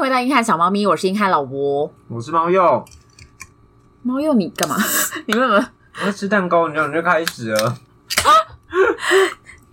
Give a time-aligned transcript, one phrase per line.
[0.00, 2.82] 迎回到硬汉小猫咪，我是英汉老吴，我是猫鼬。
[4.02, 4.74] 猫鼬，你干嘛？
[5.28, 5.68] 你为什么？
[6.00, 7.76] 我在吃蛋糕，你就你就开始了。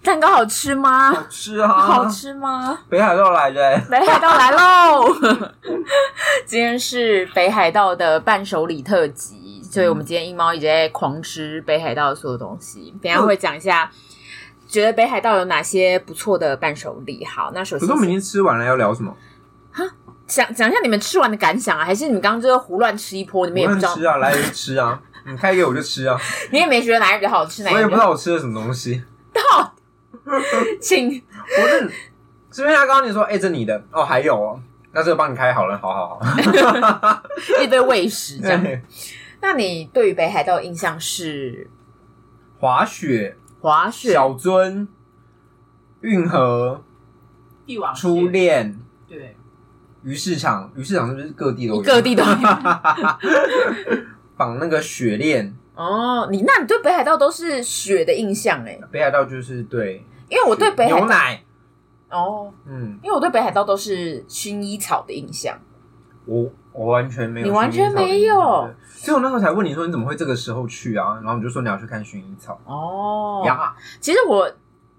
[0.03, 1.13] 蛋糕好吃吗？
[1.13, 1.67] 好吃啊！
[1.69, 2.77] 好吃吗？
[2.89, 5.05] 北海道来的，北海道来喽！
[6.45, 12.93] 今天是北海道的伴手礼特辑，所以我们今天一猫一直在狂吃北海道的所有东西。
[13.01, 13.89] 等一下会讲一下，
[14.67, 17.25] 觉得北海道有哪些不错的伴手礼。
[17.25, 19.15] 好，那首先，可是我们已经吃完了，要聊什么？
[20.27, 21.85] 哈，讲讲一下你们吃完的感想啊？
[21.85, 23.45] 还是你们刚刚就是胡乱吃一波？
[23.47, 26.19] 你们也不知道吃啊，来就吃啊， 你开给我就吃啊。
[26.51, 27.79] 你也没觉得哪一个比较好吃，哪一个？
[27.79, 29.01] 我也不知道我吃了什么东西。
[29.33, 29.73] 到，
[30.81, 31.23] 请，
[31.61, 31.91] 我是
[32.51, 34.59] 这边他刚刚你说，哎、欸，这你的哦，还有哦，
[34.91, 37.23] 那这个帮你开好了，好好好，
[37.63, 38.63] 一堆喂食这样。
[39.39, 41.69] 那你对于北海道的印象是
[42.59, 44.87] 滑雪、滑雪、小樽、
[46.01, 46.83] 运河、
[47.65, 49.36] 帝王初恋，对。
[50.07, 51.81] 鱼市场，鱼市场是不是各地都有？
[51.81, 52.29] 各地都有。
[54.37, 58.79] 绑那个雪链哦，你那你对北海道都是雪的印象哎？
[58.89, 61.43] 北海道就是对，因为我对北海道牛奶
[62.09, 65.59] 哦，嗯，因为我对北海道都是薰衣草的印象。
[66.25, 71.19] 我我完全没有，你完全没有，所以我那时候才问你说你怎么会这个时候去啊？
[71.21, 73.75] 然后你就说你要去看薰衣草哦呀。
[73.99, 74.49] 其实我。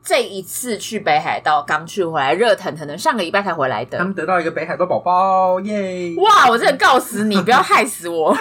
[0.09, 3.99] 这一次去北海道刚去回来，热腾腾的，上个礼拜才回来的。
[3.99, 6.15] 他们得到一个北海道宝宝，耶！
[6.17, 8.35] 哇，我真的告死你，不要害死我。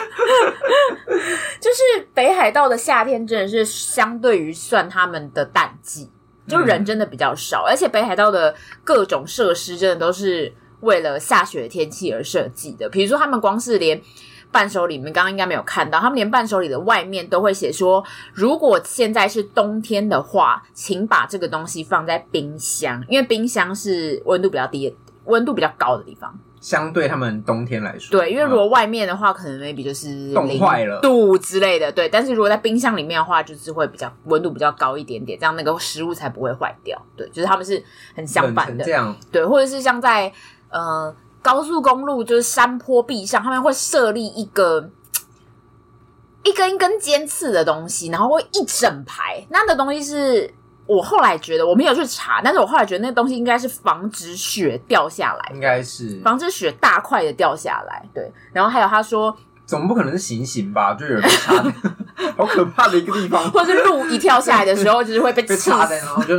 [1.59, 6.09] 就是北海道的夏天真的是相对于算他们的淡季，
[6.47, 14.01] 就人真的比较少，嗯、而且北海道的各种设施真的都是为了下雪的天气而设计的，比如说他们光是连。
[14.51, 18.03] 伴手礼，你们刚刚应该没有看到，他们连伴手礼的外面都会写说，
[18.33, 24.95] 如果现在是冬天的话，请把这个东西放在冰箱，因为冰箱是温度比较低、
[25.25, 26.33] 温度比较高的地方。
[26.59, 32.09] 相对他们冬天来说，对，因为如果外面的话，可能 maybe 就是冻坏了度之类的，对。
[32.09, 36.99] 但是如果在冰箱里面的话，就是会比较温度比较高一点点，这样那个食物才不会坏掉。
[37.15, 37.81] 对，就是他们是
[38.15, 40.31] 很相反的，这样对，或者是像在
[40.69, 41.15] 呃。
[41.41, 44.89] 高速公路就是山坡壁上，他们会设立一个
[46.43, 49.45] 一根一根尖刺的东西，然后会一整排。
[49.49, 50.53] 那的东西是
[50.85, 58.05] 我后来觉得我没有去查，但是我后来觉得那个东西应该是防止雪掉下来，应该是防止雪大块的掉下来。
[58.13, 60.93] 对，然后还有他说，总不可能是行刑吧？
[60.93, 61.53] 就有人插，
[62.37, 66.37] 好可怕的一个地方， 或者是鹿一跳下来的时候，就是会被 插在，然后就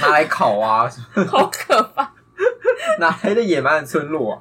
[0.00, 0.90] 拿来烤啊，
[1.28, 2.10] 好可怕。
[2.98, 4.38] 哪来的野蛮的村落啊？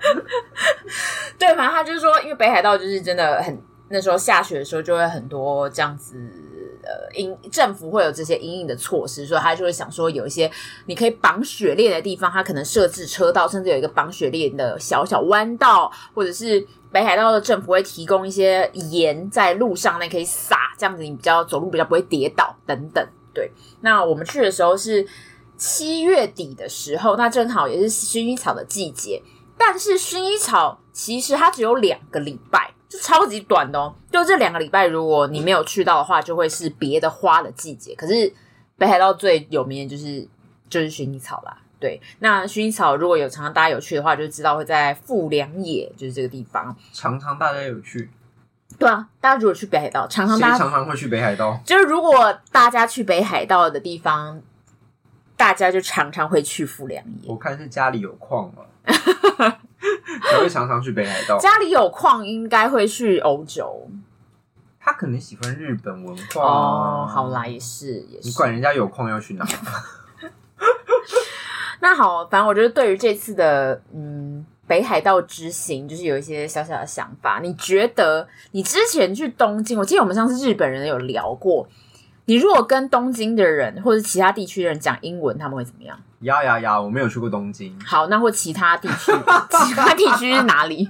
[1.38, 6.16] 对，反正他就是说，因为北海道就是真的很，那时候下雪的时候就会很多这样子，
[6.84, 10.50] 呃，因政府会有这些因应的措施，所以他就会想说，有一些
[10.85, 23.06] 你可以绑雪链的地方，他可能设置车道，甚至有一个绑雪链的小小弯道，或者是北海道的政府会提供一些盐在路上，那可以撒，这样子你比较走路比较不会跌倒等等。
[23.33, 23.50] 对，
[23.81, 25.07] 那我们去的时候是。
[25.62, 29.22] 七月底的时候，那正好也是薰衣草的季节。
[29.56, 33.94] 但是薰衣草其实它只有两个礼拜，就超级短的哦。
[34.12, 37.94] 就这两个礼拜，如果你没有去到的话，就会是别的花的季节。
[37.94, 38.34] 可是
[38.76, 40.28] 北海道最有名的就是
[40.68, 41.56] 就是薰衣草啦。
[41.80, 46.76] 对，那薰衣草如果有常常大家有去的话，就知道会在富良野，就是这个地方。
[46.92, 48.10] 常常大家有去？
[48.80, 51.62] 对啊，大家如果去北海道，常常大家常常会去北海道。
[51.64, 54.42] 就是如果大家去北海道的地方。
[55.41, 57.28] 大家就常常会去富良野。
[57.28, 61.40] 我看是家里有矿嘛， 才会常常去北海道。
[61.40, 63.90] 家里有矿，应该会去欧洲。
[64.80, 67.09] 他可能喜欢日本文化哦。
[67.12, 68.28] 好啦，也是也是。
[68.28, 69.44] 你管人家有矿要去哪？
[71.81, 77.40] 那好，反正我觉得对于这次的嗯北海道之行，就是有一些小小的想法。
[77.41, 81.68] 你觉得你之前去东京，我记得我们上次日本人有聊过。
[82.26, 86.00] 你如果跟东京的人或者其他地区的人讲英文，他们会怎么样？
[86.22, 86.80] 呀呀呀！
[86.80, 87.78] 我没有去过东京。
[87.84, 89.12] 好，那或其他地区，
[89.66, 90.90] 其他地区是哪里？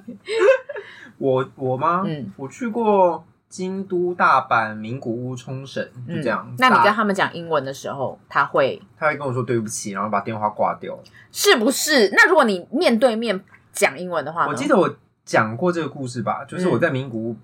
[1.17, 2.03] 我我吗？
[2.05, 6.55] 嗯，我去过京都、大阪、名古屋、冲绳，就这样、嗯。
[6.59, 10.99] 那你跟他们讲英文的时候，他会他会跟我说对不起，然后把电话挂掉，
[11.31, 12.09] 是不是？
[12.11, 13.41] 那如果你面对面
[13.71, 17.37] 讲英文的话，我记得我讲过这个故事吧，就是我在名古屋。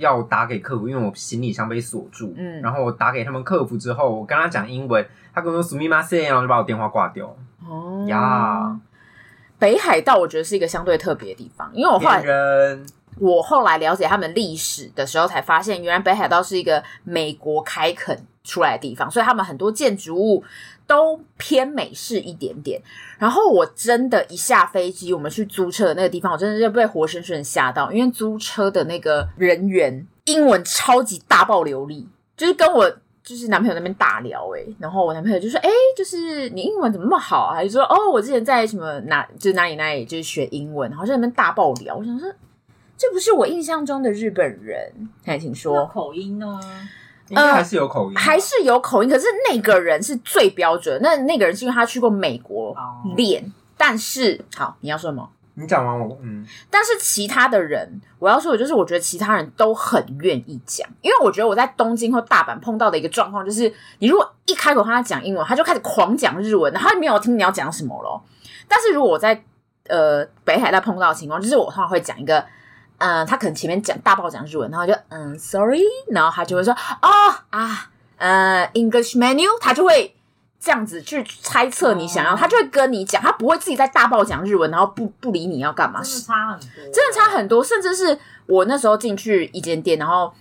[0.00, 2.34] 要打给客服，因为我行李箱被锁住。
[2.36, 7.34] 嗯，然后我打给他们客服之后，我跟他讲英文，他跟我说“すみません”，然后就把我电话挂掉。
[7.66, 8.78] 哦呀，
[9.58, 12.86] 北海道我觉得是一个相对特别的地方，因为我后来人
[13.18, 20.44] 我后来了解他们历史的时候，才发现原来北海道是一个美国开垦出来的地方，所以他们很多建筑物
[20.91, 22.81] 都偏美式一点点。
[23.17, 32.05] 然后我真的，一下飞机，我们去租车的那个地方，我真的就被活生生吓到，因为租车的那个人员英文超级大爆流利，
[32.35, 32.91] 就是跟我
[33.23, 42.29] 就是男朋友那边大聊诶、欸、然后我男朋友就说：“诶、欸、就是你英文怎么那么好啊？”还说：“哦，我之前在什么哪，就是哪里哪里，就是学英文。”然后在那边大爆聊，我想说。
[42.97, 46.59] 这不是我印象中的日本人，还请说口音呢？
[47.31, 49.09] 应该还是有口音，还是有口音。
[49.09, 50.99] 可是那个人是最标准。
[51.01, 52.75] 那那个人是因为他去过美国
[53.15, 55.29] 练，但是好，你要说什么？
[55.53, 56.45] 你讲完我嗯。
[56.69, 68.21] 但是其他的人，我要说的就是，我觉得其他人都很愿意讲，因为我觉得我在东京或大阪碰到的一个状况就是，你如果一开口跟他讲英文，他就开始狂讲日文，然后没有听你要讲什么咯。
[68.67, 69.43] 但是如果我在
[69.87, 72.43] 呃北海道碰到的情况，就是我通常会讲一个。
[73.01, 77.09] 嗯，他可能前面讲大爆讲日文，然后就嗯，sorry，然后他就会说哦
[77.49, 80.15] 啊，呃，English menu，他就会
[80.59, 90.31] 这样子去猜测你想要，他就会跟你讲，他不会自己在大爆讲日文，然后不不理你要干嘛，真的差很多，真的差很多，甚至是我那时候进去一间店，然后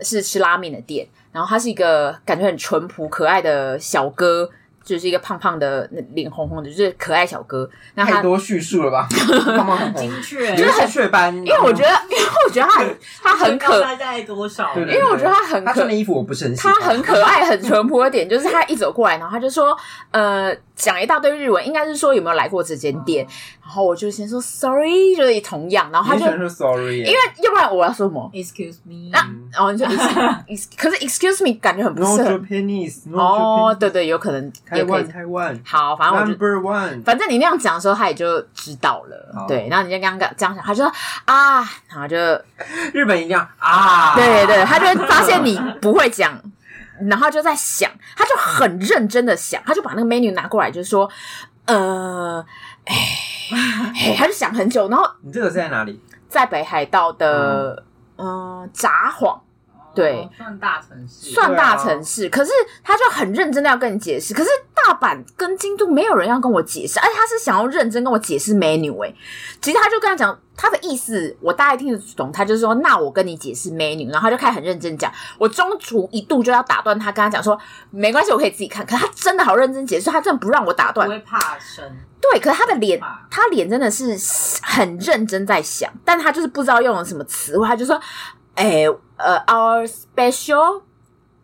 [0.00, 4.48] 是吃拉面的店，然后他是一个感觉很淳朴可爱的小哥。
[4.84, 7.68] 就是一个胖胖的、脸红红的，就是可爱小哥。
[7.94, 9.08] 那太多叙述了吧？
[9.56, 11.34] 胖胖很精确，就是很雀斑。
[11.34, 12.84] 因为我觉得，因为我觉得他
[13.22, 14.74] 他很可爱，大概多少？
[14.76, 16.74] 因为我觉得他很他穿的衣服我不是很喜欢。
[16.74, 19.76] 他很可爱、很淳朴的点， 就是他一走过来，然后他就说
[20.12, 23.26] ：“呃，讲一大堆日文，应该是说有没有来过这间店。”
[23.64, 29.10] 然后我就先说 “sorry”，就是同样，然后他就说 “sorry”，因为要不然我要说什么？“excuse me”。
[29.10, 29.18] 那
[29.50, 29.86] 然后你就
[30.46, 32.38] “excuse”，可是 “excuse me” 感觉很不适合。
[33.14, 34.52] 哦，对对，有可能。
[34.68, 35.58] 台湾，台湾。
[35.64, 39.46] 好，反正我就 Number one，反正你那样讲的时候，他也就知道了。
[39.48, 40.92] 对，然后你就刚刚这样讲，他就说
[41.24, 42.16] 啊，然后就
[42.92, 46.38] 日本一样啊，对对，他就会发现你不会讲，
[47.08, 51.08] 然后就在想，他就很认真的想，他就把那个 menu 拿过来，就是说，
[51.66, 52.44] 呃，
[52.84, 52.94] 哎，
[54.16, 56.00] 他就想很久，然后你这个是在哪里？
[56.28, 57.84] 在北海道的
[58.16, 59.38] 嗯札幌。
[59.94, 62.26] 对，算大城市，算大城市。
[62.26, 62.50] 啊、可是
[62.82, 64.34] 他就很认真的要跟你解释。
[64.34, 69.16] 可是大阪跟京都没有人要跟我解释，而且他是想要认真跟我解释 menu 诶、欸。
[69.60, 72.32] 其实他就跟他讲他的意思，我大概听得懂。
[72.32, 75.12] 他就说：“那我跟你解释 menu。”然后他就开始很认真讲。
[75.38, 77.58] 我中途一度就要打断他，跟他讲说
[77.90, 81.06] ：“没关系，我可以自己看。”可是他真的好认真解释，他真的不让我打断。
[81.06, 81.84] 不会怕生。
[82.20, 83.00] 对，可是他的脸，
[83.30, 84.16] 他脸真的是
[84.62, 88.00] 很认真在想，但他就是不知道用了什么词汇，他就说。
[88.54, 88.84] 哎，
[89.16, 90.82] 呃，our special，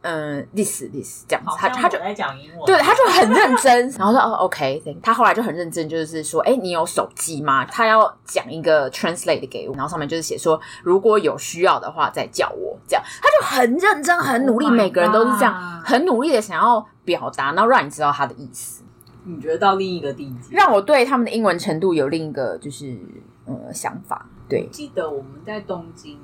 [0.03, 7.65] 嗯，this this 这样子，他他就在讲英文，对，他就很认真，然后说哦，OK，他后来就很认真，就是说，哎，你有手机吗？
[7.65, 18.83] 他要讲一个 translate 给我，然后上面就是写说，如果有需要的话再叫我，这样，他就很认真，很努力，oh、每个人都是这样，很努力的想要表达，然后让你知道他的意思。
[19.25, 22.97] 你觉得到另一个地级，让我对他们的英文程度有另一个就是
[23.45, 24.27] 呃想法。
[24.49, 26.19] 对，记得我们在东京。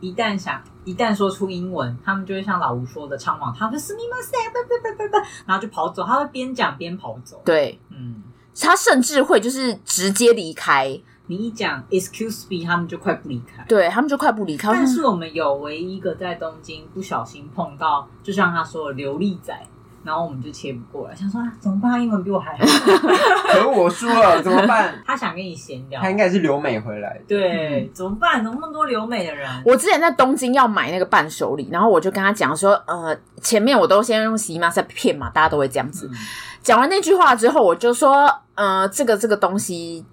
[0.00, 5.16] 一旦想，一旦说出英文，他们就会像老吴说的唱网，他说すみません，不不不不不，
[5.46, 7.40] 然后就跑走，他会边讲边跑走。
[7.44, 8.22] 对，嗯，
[8.58, 10.98] 他甚至会就是直接离开。
[11.26, 13.64] 你一讲 excuse me，他们就快不离开。
[13.68, 14.72] 对，他们就快不离开。
[14.72, 19.54] 但是我们有唯一一个在东京不小心碰到，就像他说的流利仔。
[20.05, 21.91] 然后我们就切不过来，想说啊，怎么办？
[21.93, 22.63] 他英文比我还好，
[23.51, 24.93] 可是我输了，怎么办？
[25.05, 27.19] 他想跟你闲聊，他应该是留美回来。
[27.27, 28.43] 对，怎么办？
[28.43, 29.49] 怎么那么多留美的人？
[29.65, 36.07] 我之前在东京要买那个伴手礼，然后我就跟他讲说，呃，前面我都先用喜马在骗嘛，大家都会这样子。
[36.11, 36.17] 嗯、
[36.61, 40.05] 讲完那句话之后，我就说，呃，这个这个东西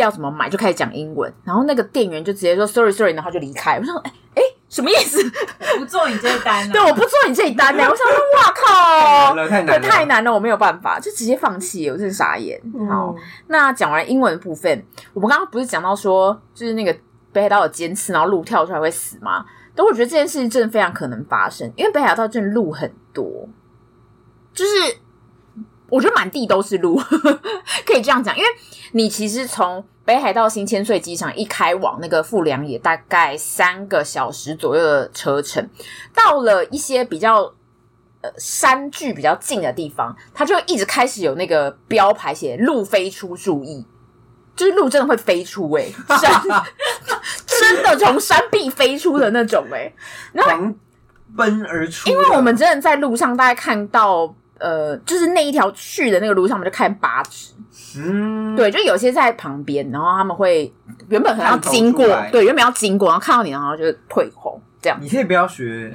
[0.00, 0.48] 要怎么买？
[0.48, 3.78] 就开始讲英文，然后那个店员就直接说 sorry sorry，然后就离开。
[3.78, 4.42] 我说，哎哎。
[4.68, 5.18] 什么意思？
[5.72, 7.82] 我不做你这一单，对，我不做你这一单呢。
[7.84, 11.88] 我想说，哇靠，太难了，太难了，我没有办法，就直接放弃。
[11.88, 12.60] 我真是傻眼。
[12.86, 16.94] 好，那讲完英文的部分，我们刚刚不是讲到说，就是那个
[17.32, 19.42] 北海道有尖刺，然后鹿跳出来会死吗？
[19.74, 23.48] 但我觉得这件事情真的非常可能发生，因为北海道真的鹿很多，
[24.52, 24.70] 就是
[25.88, 26.96] 我觉得满地都是路，
[27.86, 28.48] 可以这样讲，因为
[28.92, 29.84] 你其实从。
[30.08, 35.68] 北海道新千岁机场一开往那个富良野，大概三个小时左右的车程。
[36.14, 37.42] 到了一些比较
[38.22, 43.84] 呃山距比较近的地方，它就一直开始有那个标牌写“路飞出，注意”，
[44.56, 45.94] 就是路真的会飞出哎、欸，
[47.44, 49.94] 真的从山壁飞出的那种哎、欸，
[50.32, 50.74] 然后狂
[51.36, 52.08] 奔而出。
[52.08, 54.34] 因为我们真的在路上大概看到。
[54.58, 57.52] 呃，就是那一条去的那个路上，我们就看八只。
[57.96, 60.72] 嗯，对，就有些在旁边，然后他们会
[61.08, 64.98] 原本可能要经过，对，原本要经过，然后看到你，然后就退后这样。
[65.00, 65.90] 你可以不要学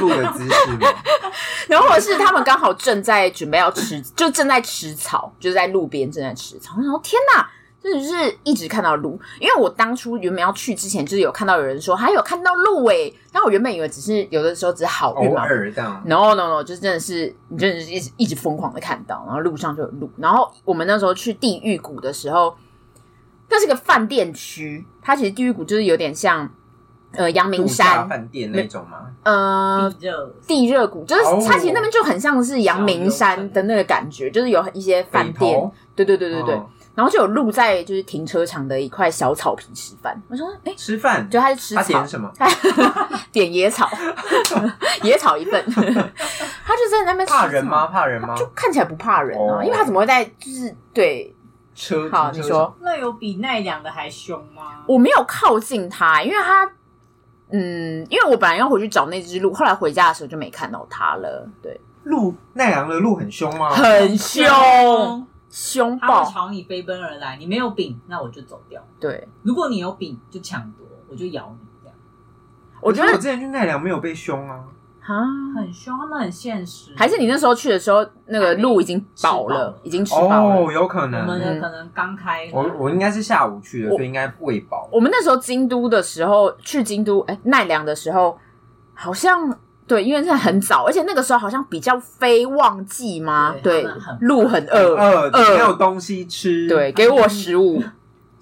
[0.00, 0.88] 路的姿势吗？
[1.68, 6.76] 然后或者是他们刚好正在准备要吃，就正在吃草，就是在路边正在吃草。
[6.80, 7.46] 然后天哪！
[7.92, 15.46] 就是一直看到鹿，因为我当初原本要去之前，就是有看到有人说还有看到鹿诶，然后我原本以为只是有的时候只是好运嘛
[16.06, 20.10] ，no no no，就是真的是你真的是一直一直疯狂的看到，然后路上就有鹿。
[20.16, 22.56] 然后我们那时候去地狱谷的时候，
[23.50, 26.48] 那是个饭店区，它其实地狱谷就是有点像
[27.12, 29.10] 呃阳明山饭店那种吗？
[29.24, 36.58] 呃，地热地热谷，就是它其实那边就很像是阳明山的那个感觉，就是有一些饭店，对对对对对。
[36.94, 40.20] 然后就有鹿在就是停车场的一块小草坪吃饭。
[40.28, 41.28] 我说：“哎，吃饭？
[41.28, 41.82] 就他是吃草。
[41.82, 42.32] 他点什么？
[43.32, 43.90] 点野草，
[45.02, 45.60] 野草一份。
[45.70, 47.26] 他就在那边。
[47.26, 47.86] 怕人吗？
[47.88, 48.34] 怕人吗？
[48.36, 51.34] 就看起来不怕人啊，因为他怎么会在就是对
[51.74, 52.08] 车？
[52.10, 54.84] 好，你说那有比奈良的还凶吗？
[54.86, 56.64] 我没有靠近他，因为他
[57.50, 61.48] 嗯，因为我本来要回去找那只鹿，后来回家的时候就没看到他了。
[61.60, 63.70] 对，鹿奈良的鹿很凶吗？
[63.70, 67.36] 很凶。”凶暴，朝你飞奔而来。
[67.36, 68.84] 你没有饼，那我就走掉。
[68.98, 71.68] 对，如果你有饼，就抢夺，我就咬你。
[71.80, 71.96] 这样，
[72.80, 74.64] 我觉得我之前去奈良没有被凶啊，
[75.02, 75.14] 啊，
[75.54, 76.92] 很凶，他们很现实。
[76.96, 80.56] 还是你那时候去的时候，那个鹿已经饱了，已经吃饱了。
[80.56, 82.50] 哦，有可能，我们的可能刚开。
[82.52, 84.88] 我我应该是下午去的，所以应该喂饱。
[84.90, 88.36] 我们那时候京都的时候，去京都，哎，奈良的时候，
[88.92, 89.56] 好像。
[89.86, 93.54] 对，因为现在很早，而且那个时候好像比较非旺季嘛。
[93.62, 93.86] 对，
[94.20, 96.68] 路很饿，饿，没有东西吃。
[96.68, 97.82] 对，给我食物。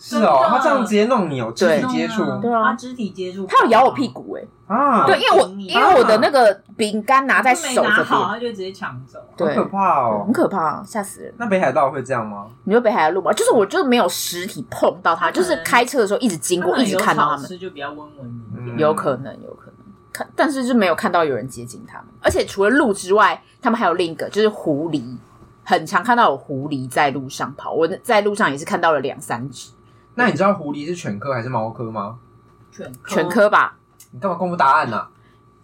[0.05, 2.25] 是哦，他这样直接弄你哦，肢体接触。
[2.41, 3.47] 对啊，肢体接触。
[3.47, 4.43] 他有咬我屁股哎。
[4.67, 5.07] 啊。
[5.07, 9.21] 对，因为我因为我的那个饼干拿在手这边，他就直接抢走。
[9.39, 11.33] 好可怕哦，很可怕，吓死人。
[11.39, 12.47] 那北海道会这样吗？
[12.65, 13.33] 你说北海道路吗？
[13.33, 17.47] 就是我就是没有实体碰到他，就是开车的时候一直经过，一直看到他们。
[17.47, 18.77] 吃就比较温文。
[18.77, 19.62] 有可能，有可能。
[20.13, 25.17] 看，但是就没有看到有人接近他们，而且除了鹿之外，他们还有另一个，就是狐狸，
[25.65, 27.73] 很常看到有狐狸在路上跑。
[27.73, 29.71] 我在路上也是看到了两三只。
[30.15, 32.19] 那你知道狐狸是犬科还是猫科吗？
[32.71, 33.77] 犬犬科吧？
[34.11, 34.97] 你干嘛公布答案呢？
[34.99, 35.11] 啊？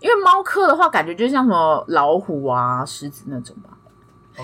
[0.00, 3.70] 因为猫科的话，感觉就像什么老虎啊、狮子那种吧。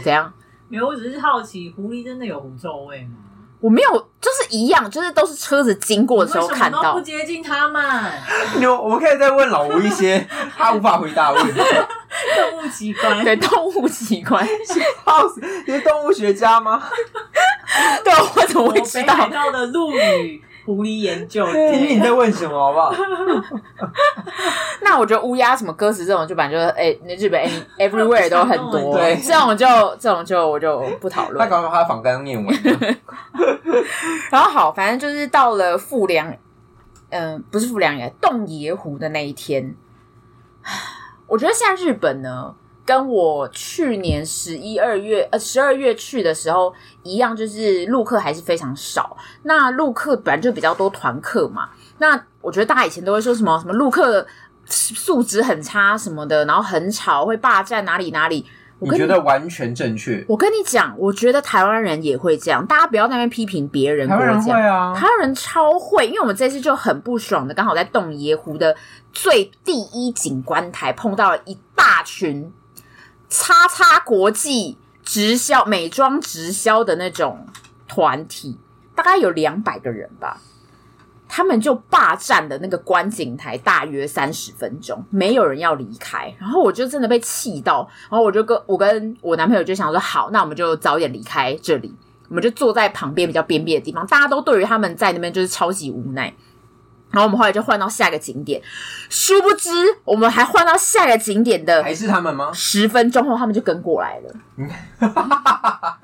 [0.02, 0.32] 怎样？
[0.68, 3.16] 没有，我只是好奇，狐狸真的有狐臭味吗？
[3.64, 3.90] 我没有，
[4.20, 6.92] 就是一样，就是都是车子经过的时候看到。
[6.92, 7.82] 不接近他们。
[8.60, 11.58] 有，我们可以再问老吴一些 他无法回答的问题。
[12.36, 14.46] 动物奇观，对，动物奇观。
[14.46, 16.82] 笑死，你是动物学家吗？
[18.04, 19.14] 对，我怎么会知道？
[19.14, 20.44] 北海道的鹿语。
[20.64, 22.94] 狐狸研究，听听你在问什么好不好？
[24.82, 27.42] 那我觉得乌鸦什么鸽子这种，就反正就是哎，那日本
[27.78, 29.66] everywhere 都很多，对，这种就
[29.98, 31.38] 这种就我就不讨论。
[31.38, 32.54] 他刚刚他的访纲念完，
[34.30, 36.30] 然后好，反正就是到了富良，
[37.10, 39.74] 嗯、呃，不是富良野，洞爷湖的那一天，
[41.28, 42.54] 我觉得现在日本呢。
[42.86, 46.72] 跟我去年十一二月呃十二月去的时候
[47.02, 49.16] 一样，就是陆客还是非常少。
[49.44, 51.70] 那陆客本来就比较多团客嘛。
[51.98, 54.26] 那我觉得大家以前都会说什么什么陆客
[54.66, 58.44] 素质很差什么的，然后很吵，会霸占哪里哪里。
[58.80, 60.22] 我你觉得完全正确？
[60.28, 62.66] 我跟你讲，我觉得台湾人也会这样。
[62.66, 64.06] 大家不要在那边批评别人。
[64.08, 66.06] 台湾人会啊，台湾人超会。
[66.06, 68.76] 因为我们这次就很不爽的，刚好在洞爷湖的
[69.12, 72.52] 最第一景观台碰到了一大群。
[73.28, 77.46] 叉叉国际直销美妆直销的那种
[77.88, 78.56] 团体，
[78.94, 80.40] 大概有两百个人吧，
[81.28, 86.32] 他们就霸占了那个观景台大约三十分钟，没有人要离开。
[86.38, 91.94] 然后我就真的被气到，然后我就跟我跟我男朋友就想说，好，那我们就早点离开这里，
[92.28, 94.06] 我们就坐在旁边比较边边的地方。
[94.06, 96.32] 大家都对于他们在那边就是超级无奈。
[97.14, 98.60] 然后我们后来就换到下一个景点，
[99.08, 99.70] 殊不知
[100.04, 102.50] 我们还换到下一个景点的还是他们吗？
[102.52, 104.34] 十分钟后他们就跟过来了，
[104.98, 105.10] 然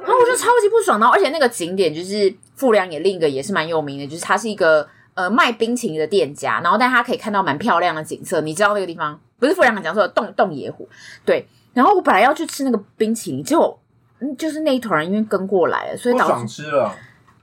[0.06, 1.00] 后我就超级不爽。
[1.00, 8.40] 然后而且那个景点就是富良野另一个也是蛮有名的，就是它是一个呃卖冰淇淋的店家，然后但他可以看到蛮漂亮的景色。
[8.42, 10.88] 你知道那个地方不是富良野讲说的洞洞野湖？
[11.24, 11.46] 对。
[11.72, 13.80] 然后我本来要去吃那个冰淇淋，结果
[14.20, 16.94] 嗯就是那一团人因为跟过来了，所以导致爽吃了。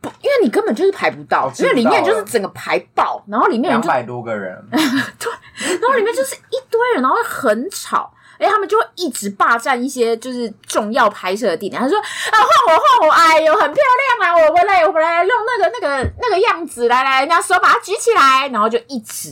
[0.08, 5.32] 不，因为你根本就是排不到，因为里面就是整个排爆，然后里面两百多个人， 对，
[5.80, 11.82] 然后里面就是一堆人，然后很吵，哎，他们就会一直霸占一些就是重要拍摄的地点。
[11.82, 13.84] 他说啊，换我换我，哎呦，很漂
[14.20, 19.32] 亮啊，我回来我回来用那个那个那个样子来来，人家手把它举起来，然后就一直，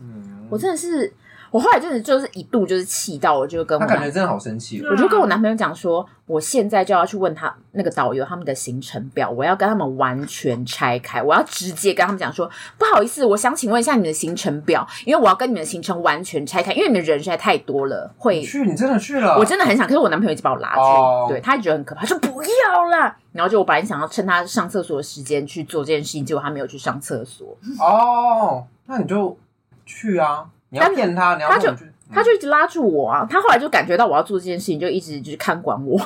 [0.00, 1.12] 嗯，我真的是。
[1.54, 21.28] 我后来真的就是一度就是气到，我就跟我他感觉真的好生气，我就跟我男朋友讲说，我现在就要去问他那个导游他们的行程表，我要跟他们完全拆开，我要直接跟他们讲说，不好意思，我想请问一下你们的行程表，因为我要跟你们的行程完全拆开，因为你们人实在太多了，会你去，你真的去了，我真的很想，可是我男朋友一直把我拉住，oh.
[21.28, 29.38] 对，他觉得很可怕，他说不要啦，然后就我本来想要趁他上厕所的时间去做这件事情，结果他没有去上厕所，哦，oh, 那你就
[29.86, 31.68] 去啊，你要骗他，你要去。
[32.12, 33.26] 他就一直拉住我啊！
[33.28, 35.98] 他后来就感觉到我要做这件事情，就一直就是看管我。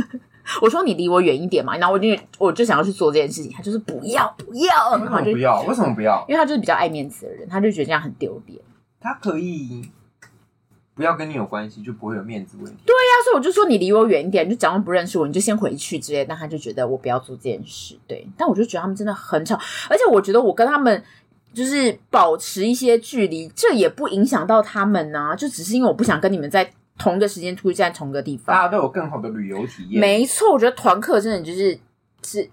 [0.62, 2.06] 我说：“你离我远一点嘛！”然后我就
[2.38, 5.60] 我就想要去做这件事情，他就是不要不要，为什么不要？
[5.62, 6.24] 为什么不要？
[6.28, 8.60] 因为他就是比较爱面子的人，他就觉得这样很丢脸。
[9.00, 9.90] 他可以
[10.94, 12.76] 不要跟你有关系，就不会有面子问题。
[12.84, 16.24] 对呀、啊，所以我就说你离我远一点，就假装不认识我，你就先回去之类。
[16.24, 17.98] 但他就觉得我不要做这件事。
[18.06, 19.58] 对，但我就觉得他们真的很吵，
[19.88, 21.02] 而且我觉得我跟他们。
[21.54, 25.36] 就是保持一些距离，这也不影响到他们呐、啊。
[25.36, 30.00] 就只是因为我不想跟你们在同一个时间出现在同一个地方，大家都有更好的旅游体验。
[30.00, 31.78] 没错，我觉得团客真的就是
[32.24, 32.48] 是，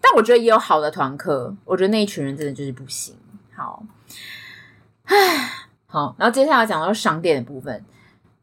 [0.00, 1.54] 但我觉得也有好的团客。
[1.64, 3.14] 我觉得那一群人真的就是不行。
[3.54, 3.84] 好，
[5.04, 5.16] 唉，
[5.86, 7.84] 好，然后接下来讲到商店的部分，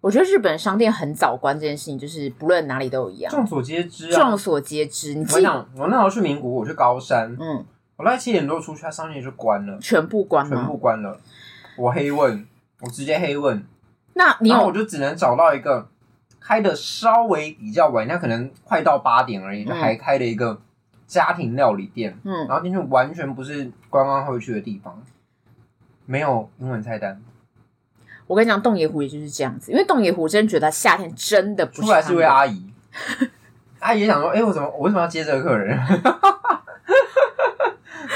[0.01, 5.13] 我觉得日本商店很早关这件事情，就是不论哪里都一样，众所皆知啊，众所皆知。
[5.13, 7.65] 你我想，我那时候去名古屋，我去高山，嗯。
[7.99, 11.19] 我大概七点多出去，他商店就关了，全部关了，全部关了。
[11.77, 12.47] 我黑问，
[12.79, 13.61] 我直接黑问。
[14.13, 15.89] 那你有，然后我就只能找到一个
[16.39, 20.61] 开的稍微比较晚，那可能快到八点而已，就还开了一个
[21.07, 22.17] 家庭料理店。
[22.23, 25.03] 嗯，然后进去完全不是观光会去的地方，
[26.05, 27.21] 没有英文菜单。
[28.27, 31.81] 我跟你讲，洞爷湖也就是这样子，因为洞爷湖真觉得夏天真的不是。
[31.81, 32.71] 出来是位阿姨，
[33.79, 35.77] 阿姨也想说：“哎、欸，我怎么，我为什么要接这个客人？”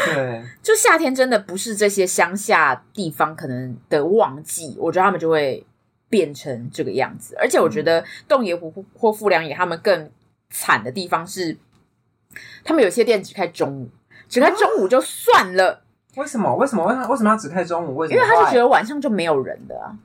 [0.06, 5.66] 对， 就夏天真的不是这些乡下地方可能的旺季，我觉得他们就会
[6.10, 7.36] 变成这个样子。
[7.40, 10.10] 而且我觉得洞爷湖或富良野他们更
[10.50, 11.58] 惨的地方是，
[12.64, 13.90] 他们有些店只开中午，
[14.28, 15.82] 只开中午就算了。
[16.16, 16.56] 为什么？
[16.56, 16.86] 为什么？
[16.86, 17.08] 为什么？
[17.08, 17.96] 为什么要只开中午？
[17.96, 18.22] 为什么？
[18.22, 19.98] 因为他就觉得晚上就没有人的啊，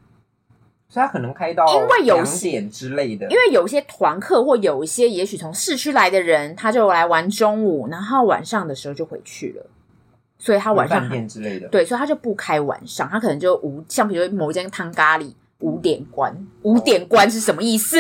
[0.89, 3.27] 所以他可能开到因为有两点之类的。
[3.29, 9.67] 因为有一些团客或有一些也许从市区来的人，他就来玩中午，然后晚上的时候就回去了。
[10.39, 17.99] 所以他晚上之类的，对，所以他就不开晚上，他可能就五，像比如某一间汤咖喱五点关，五点关是什么意思？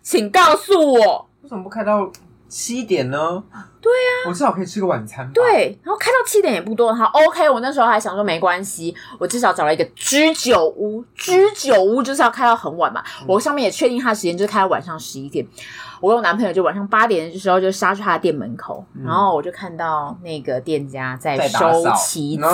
[0.00, 2.10] 请告诉我，为什么不开到
[2.48, 3.42] 七点呢？
[3.80, 5.28] 对呀、啊，我至少可以吃个晚餐。
[5.32, 7.50] 对，然后开到七点也不多，好，OK。
[7.50, 13.02] 我那时候还想说没关系，我至少找了一个居酒屋，居酒屋就是要开到很晚嘛。
[13.22, 15.44] 嗯、我上面也确定他的时间就是开到晚上十一点。
[16.02, 22.50] 我跟我男朋友就晚上八点的时候就杀去他的店门口，嗯、然后我就看到那个店家在收旗子，然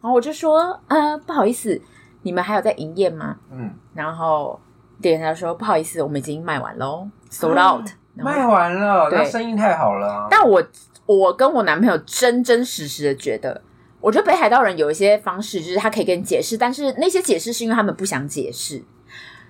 [0.00, 1.78] 后我就说：“呃，不好意思，
[2.22, 4.58] 你们还有在营业吗？”嗯，然后
[5.02, 7.86] 店家说：“不好意思，我们已经卖完喽，sold out。
[8.16, 10.28] 嗯”卖完了，那生意太好了啊。
[10.30, 10.62] 但我
[11.04, 13.60] 我跟我男朋友真真实实的觉得，
[14.00, 18.82] 我觉得北海道人有一些方式，就是他可以跟你解释，但是那些解释是因为他们不想解释。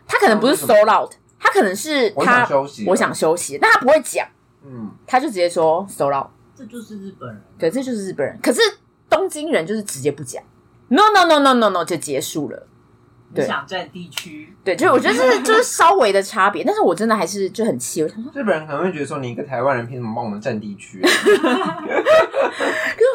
[0.05, 4.27] 他可能不是 sold out，他可能是他我想休息，我想休息，但他不会讲。
[4.65, 6.29] 嗯，他就直接说 sold out。
[6.55, 8.39] 这就是日本人，对，这就是日本人。
[8.41, 8.61] 可是
[9.11, 10.41] 东京人就是直接不讲
[10.89, 12.69] ，no no no no no no 就结束了。
[13.35, 21.03] 对，想占地区，对，就我觉得这是 就是稍微的差别，但是我真的还是就很气，我想说日本人可能会觉得说，你一个台湾人凭什么帮我们占地区？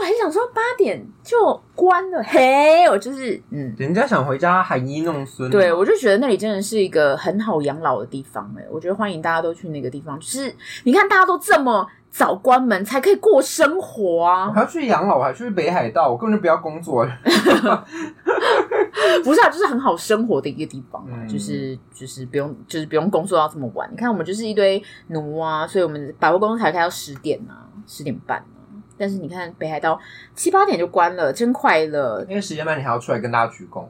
[0.08, 11.86] 还想说八点就关了，嘿，我就是嗯，人家想回家含飴弄孙，对，我就觉得那里真的是一个很好养老的地方哎，我觉得欢迎大家都去那个地方，就是你看大家都这么。
[12.10, 14.48] 早关门才可以过生活啊！
[14.48, 17.06] 我还要去养老，我还去北海道，我根本就不要工作。
[19.24, 23.88] 不是啊，就是很好生活的一个地方啊，嗯、就是就是不用就是不用工作到这么晚。
[23.92, 28.57] 你看我们就是一堆奴啊，所以我们百货公司才开到十点啊，十点半啊。
[28.98, 30.00] 但是你看北海道
[30.36, 32.26] 七八点就关了，真快乐。
[32.28, 33.86] 因为时间慢你还要出来跟大家鞠躬。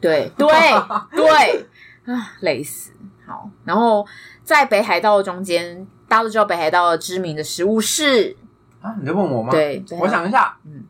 [0.00, 0.46] 对对
[1.14, 1.66] 对
[2.14, 2.92] 啊，累死！
[3.26, 4.06] 好，然后
[4.42, 5.86] 在北海道中间。
[6.08, 8.34] 大家都知道北海道知名的食物是
[8.80, 8.96] 啊？
[8.98, 9.50] 你在问我吗？
[9.50, 10.82] 对，我想一下，嗯，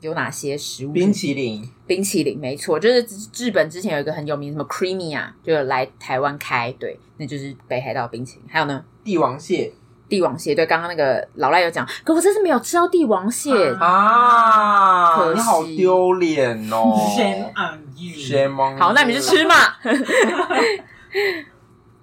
[0.00, 0.92] 有哪些食物？
[0.92, 3.04] 冰淇淋，冰淇淋，没错，就是
[3.34, 8.48] 日本之前有一个很有名什么 Creamy 啊，就来台湾开，对，那就是北海道冰淇淋。
[8.48, 9.72] 还有呢，帝王蟹，
[10.12, 13.50] 帝王蟹，对，刚刚那个老赖有讲，可我这次没有吃到帝王蟹。
[13.80, 19.54] 啊，可惜，你好丢脸哦，Shame on you，好，那你们就吃嘛。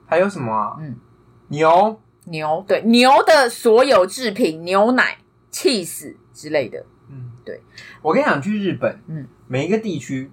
[0.07, 0.75] 还有什么啊？
[0.79, 0.95] 嗯，
[1.49, 2.01] 牛。
[2.25, 5.19] 牛，对，牛的所有制品，牛奶、
[5.51, 6.83] cheese 之类的。
[7.11, 7.61] 嗯，对。
[8.01, 10.31] 我跟你讲，去日本，嗯，每一个地区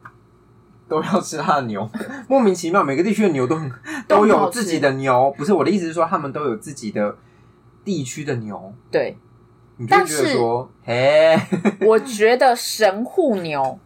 [0.88, 1.86] 都要吃它的牛，
[2.26, 3.60] 莫名其妙，每个地区的牛都
[4.08, 7.14] 都有自己的牛，不是我的意思是说，他们都有自己的
[7.86, 8.74] 地区的牛。
[8.90, 9.16] 对，
[9.78, 11.40] 你就觉得说， 嘿，
[11.86, 13.78] 我觉得神户牛，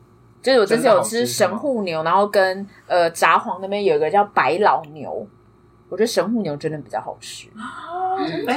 [0.43, 5.25] 就是我这次有吃神户牛，然后跟呃札幌那边有一个叫白老牛，
[5.89, 7.49] 我觉得神户牛真的比较好吃。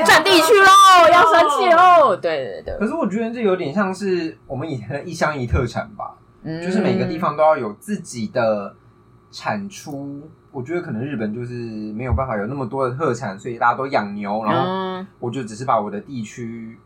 [0.06, 2.16] 占地区喽，要生气喽！
[2.16, 2.78] 对对对。
[2.80, 6.18] 可是我觉得这有点像是我们以前的一乡一特产吧。
[6.44, 8.76] 就是每个地方都要有自己的
[9.32, 16.78] 产出，我觉得可能日本就是没有办法有那么多的特产，所以大家都养牛，然后我就只是把我的地区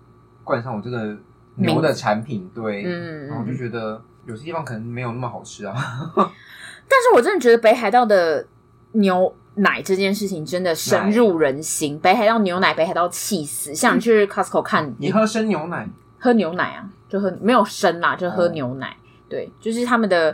[0.44, 1.16] 冠上我这个
[1.56, 2.84] 牛的产品，对，
[3.28, 5.76] 然后我就觉得有些地方可能没有那么好吃啊。
[6.16, 8.48] 但是我真的觉得北海道的
[8.94, 18.96] 牛奶这件事情真的深入人心，北海道牛奶，北海道气死，像你去 Costco 看，你喝生牛奶，喝牛奶啊，就喝没有生啦，就喝牛奶。
[19.28, 20.34] 对，就是他们的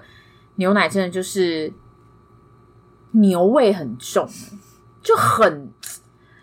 [0.58, 1.74] 牛奶真的就是
[3.14, 4.30] 牛味很重，
[5.02, 5.72] 就很，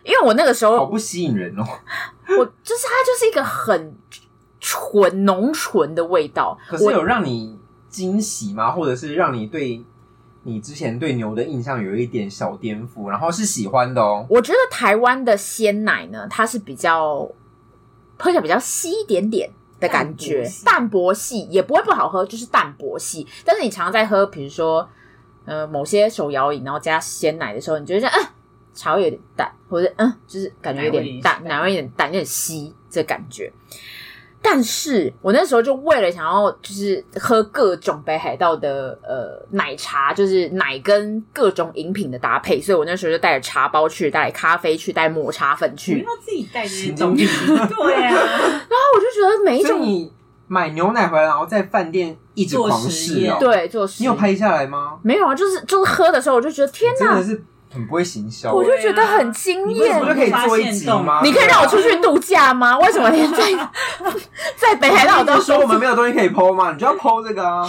[0.05, 1.63] 因为我那个时候好不吸引人哦。
[2.39, 3.95] 我就是它就是一个很
[4.59, 6.59] 纯浓醇的味道。
[6.69, 8.71] 可是有让你惊喜吗？
[8.73, 9.85] 或者是让你对
[10.43, 14.27] 你之前对牛的印象有一点小颠覆，然后是喜欢的哦？
[14.29, 17.31] 我觉得台湾的鲜奶呢，它是比较
[18.19, 19.51] 喝起来比较稀一点点。
[19.81, 23.27] 的感觉淡薄系，也不会不好喝，就是淡薄系。
[23.47, 24.87] 但是你常常在喝，比如说
[25.51, 28.27] 呃某些手摇饮，然后加鲜奶的时候，你觉得嗯
[28.73, 33.53] 茶味有点淡，或者嗯就是感觉有点淡，奶味有点淡，有点稀这感觉。
[34.43, 47.27] 但是我那时候就为了想要就是喝各种北海道的呃奶茶，就是奶跟各种饮品的搭配，所以我那时候就带着茶包去，带咖啡去，带抹茶粉去，不要自己带这些东西。
[47.45, 50.11] 对啊，然后我就觉得每一种你
[50.53, 54.11] 买牛奶回来，然后在饭店一直狂试，对，做实验。
[54.11, 54.99] 你有拍下来吗？
[55.01, 57.23] 没有啊，就是就是喝的时候，我就觉得天哪！
[57.73, 60.01] 很不会行销，我就觉得很惊艳。
[60.01, 61.21] 我就可以做一集吗？
[61.23, 62.77] 你可以让我出去度假吗？
[62.81, 63.45] 为什么连在
[64.59, 66.73] 在北海道都说我们没有东西可以 po 吗？
[66.73, 67.61] 你就要 po 这个啊！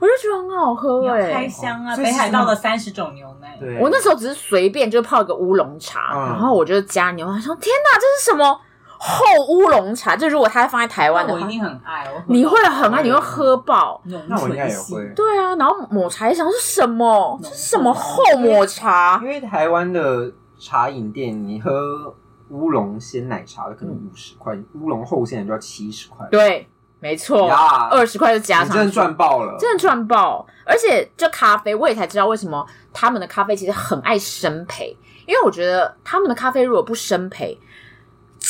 [0.00, 1.94] 我就觉得很好喝哎，开箱啊！
[1.94, 8.58] 北海道的三十种牛奶，我那时候只是随便就泡一个乌龙茶，然后我就加牛奶，说天哪，这是什么？
[9.02, 12.06] 厚乌龙茶，就如果它放在台湾的话，我一定很爱。
[12.26, 13.98] 你会很爱，你会喝爆。
[14.04, 15.02] 那我应该也会。
[15.16, 17.40] 对啊，然后抹茶一想是什么？
[17.42, 19.18] 是什么厚抹茶？
[19.22, 22.14] 因为台湾的茶饮店，你喝
[22.50, 26.26] 乌龙鲜奶茶的可能五十块，乌龙厚鲜的就要七十块。
[26.30, 27.48] 对，没错，
[27.90, 30.46] 二十块就加上，真的赚爆了，真的赚爆。
[30.66, 34.94] 而且这咖啡，我也才知道为什么他们的咖啡其实很爱生培，
[35.26, 37.56] 因为我觉得他们的咖啡如果不深焙。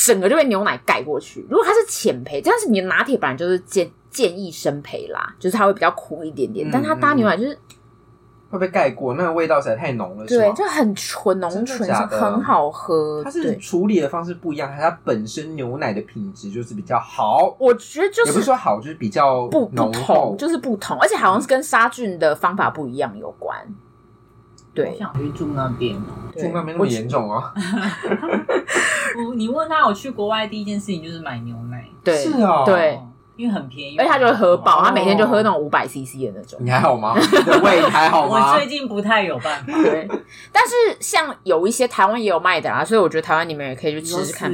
[0.05, 1.45] 整个就被牛奶盖过去。
[1.49, 6.67] 如果它是浅焙，这样是你的拿铁本来就是建建议深焙啦，就是它会比较苦一点点。
[6.67, 7.57] 嗯、但它搭牛奶就是
[8.49, 10.25] 会被盖过，那个味道实在太浓了。
[10.25, 13.23] 对，就很纯浓醇，很好喝。
[13.23, 17.55] 它是处理的方式不一样，它本身牛奶的品质就是比较好？
[17.59, 23.57] 我觉得就是也不是说好，就是比较不不同，就是不同，而且好像是跟杀菌的方法不一样有关。
[24.73, 27.53] 对，我想去住那边哦，住那边那么严重啊？
[29.35, 31.85] 你问他，我去国外第一件事情就是买牛奶。
[32.03, 32.97] 对，是啊，对，
[33.35, 36.57] 因为很便宜，而且他就会喝饱，他每天就喝那种五百 CC 的那种。
[36.61, 37.15] 你还好吗？
[37.19, 38.53] 你的胃还好吗？
[38.53, 39.73] 我最近不太有办法。
[39.83, 40.07] 对，
[40.53, 44.49] 但是像有一些台湾也有卖的啊，所以我觉得台湾你们也可以去吃吃看。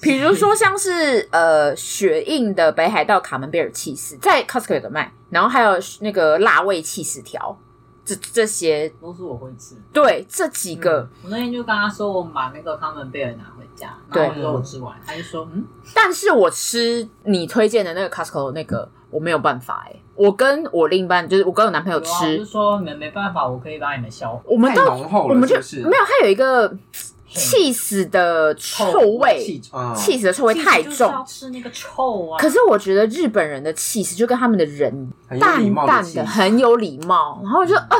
[0.00, 7.56] 比如说像是呃雪印的北海道卡门贝尔气司，在 Costco 有的卖，然后还有那个辣味气司条。
[8.04, 8.88] 这这些。
[9.00, 25.76] 都是我会吃，对这几个、嗯，我那天就跟他说，我把那个康门贝尔拿回家，然后我说我吃完，他就说嗯，但是我吃你推荐的那个 Costco 那个，我没有办法哎，我跟我另一半就是我跟我男朋友吃，就是说没没办法，我可以帮你们消化，我们都浓厚了，我们就是？
[25.82, 26.76] 没有，它有一个。
[27.34, 29.60] 起司的臭味，
[29.96, 32.38] 气死的臭味太重，吃那个臭啊！
[32.38, 37.40] 可是我觉得日本人的气势就跟他们的人淡淡的，很有礼貌。
[37.42, 37.98] 然后我就啊，他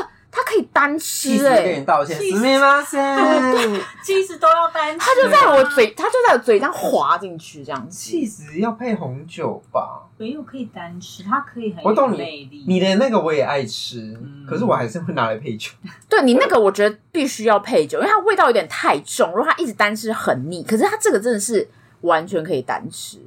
[0.52, 7.98] 可以单吃哎，给你道歉，すみません，起司都要单吃，他就在我嘴，他就在我嘴上滑进去这样子。
[7.98, 10.06] 起司要配红酒吧？
[10.16, 12.64] 没有可以单吃，它可以很有魅力。
[12.66, 15.70] 你的那个我也爱吃，可是我还是会拿来配酒。
[16.08, 19.28] 对，你那个我觉得必须要配酒，因为它味道有点太重。
[19.30, 21.68] 如果它一直单吃很腻，可是它这个真的是
[22.00, 23.18] 完全可以单吃，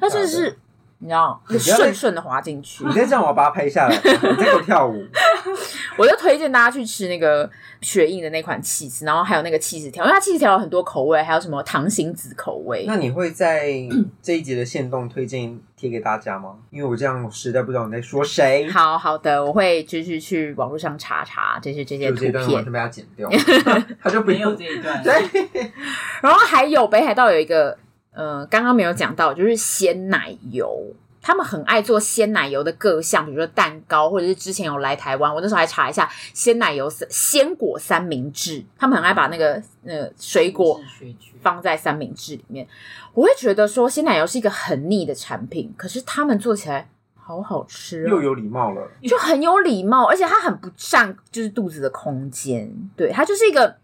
[0.00, 0.58] 它真的是
[1.03, 2.85] 你知道，就顺顺的滑进去。
[2.85, 3.95] 你再这样，我要把它拍下来。
[4.03, 5.05] 你再给我跳舞。
[5.97, 7.47] 我就推荐大家去吃那个
[7.81, 12.85] 雪印的那款起司，然后还有那个起司条，因为它起司条有很多口味，还有什么糖心子口味。
[12.87, 13.67] 那你会在
[14.21, 16.55] 这一集的限动推荐贴给大家吗？
[16.71, 18.67] 因为我这样我实在不知道你在说谁。
[18.71, 23.29] 好好的，我会继续去网络上查查这些这些图片，完全被他剪掉，
[24.01, 25.03] 他就没有这一段。
[25.03, 25.13] 对。
[26.21, 27.77] 然后还有北海道有一个，
[28.13, 30.93] 呃，刚刚没有讲到，就是鲜奶油。
[31.25, 38.61] 他们很爱做鲜奶油的各项，比如说蛋糕，或者是之前有来台湾，我那时候还查一下鲜奶油鲜果三明治。
[38.77, 39.53] 他们很爱把那个
[39.85, 40.81] 呃水果
[41.41, 42.67] 放在三明治里面。
[43.13, 52.69] 我会觉得说鲜奶油是一个很腻的产品，可是他们做起来好好吃，又有礼貌了，就很有礼貌，而且它很不占就是肚子的空间。
[52.97, 53.77] 对，它就是一个，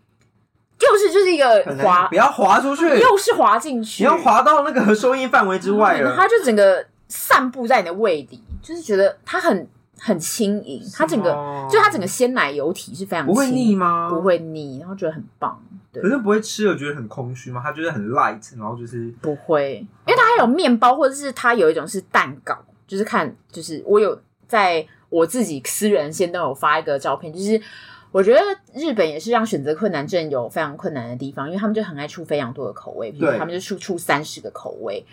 [0.79, 6.85] 又是就是一个滑，不要滑出去，又是滑进去，你要滑到那个收音范围之外了，它就整个。
[7.11, 11.31] 散布在你的胃里，就是觉得它很很轻盈，它整个
[11.67, 14.07] 就它整个鲜奶油体是非常，不会腻吗？
[14.11, 15.59] 不会腻，然后觉得很棒。
[15.91, 17.61] 对，可是不会吃了觉得很空虚吗？
[17.65, 27.59] 它就是很 light，然后就是不会，因为它还有面包，或者是它有一种是蛋糕，就是看就是我有在我自己私人先都有发一个照片，就是
[28.11, 28.41] 我觉得
[28.73, 35.05] 日本也是让选择困难症有非常困难的地方，因为他们就很爱出非常多的口味，比如他们就出出三十个口味。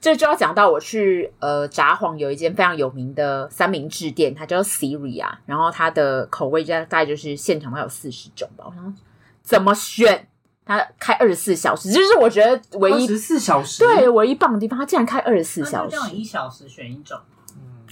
[0.00, 8.66] 这就要讲到我去呃札幌有一间非常有名的三明治店，它叫 Siri 啊，然后它的口味大概就是现场它有四十种吧。
[8.68, 8.96] 我想
[9.42, 10.28] 怎么选？
[10.64, 17.18] 它开二十四小时，就是我觉得唯一二十四小时对唯一棒的地方，它竟然开二十四小时，这样一小时选一种。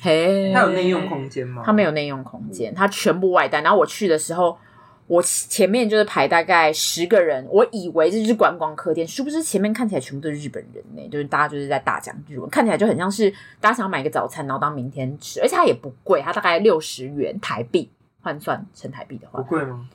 [0.05, 1.63] 嘿，它有内用空间吗？
[1.65, 3.63] 它没有内用空间，它全部外带。
[3.63, 4.59] 然后我去的时候。
[5.07, 17.91] 我前面就是排大概十个人，我以为这就是观光客店，殊不知前面看起来全部都是日本人呢，就是大家就是在大讲日文，看起来就很像是大家想要买个早餐，然后当明天吃，而且它也不贵，它大概六十元台币
[18.23, 19.87] 换算成台币的话，不贵吗？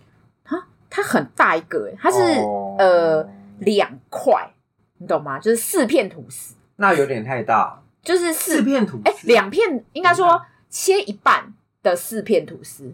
[0.43, 2.78] 它它很大一个，它是、oh.
[2.78, 4.52] 呃两块，
[5.00, 5.39] 你懂吗？
[5.39, 12.93] 就是四片吐司，那有点太大，就是四,四片吐司，哎，两片应该说切一半的四片吐司。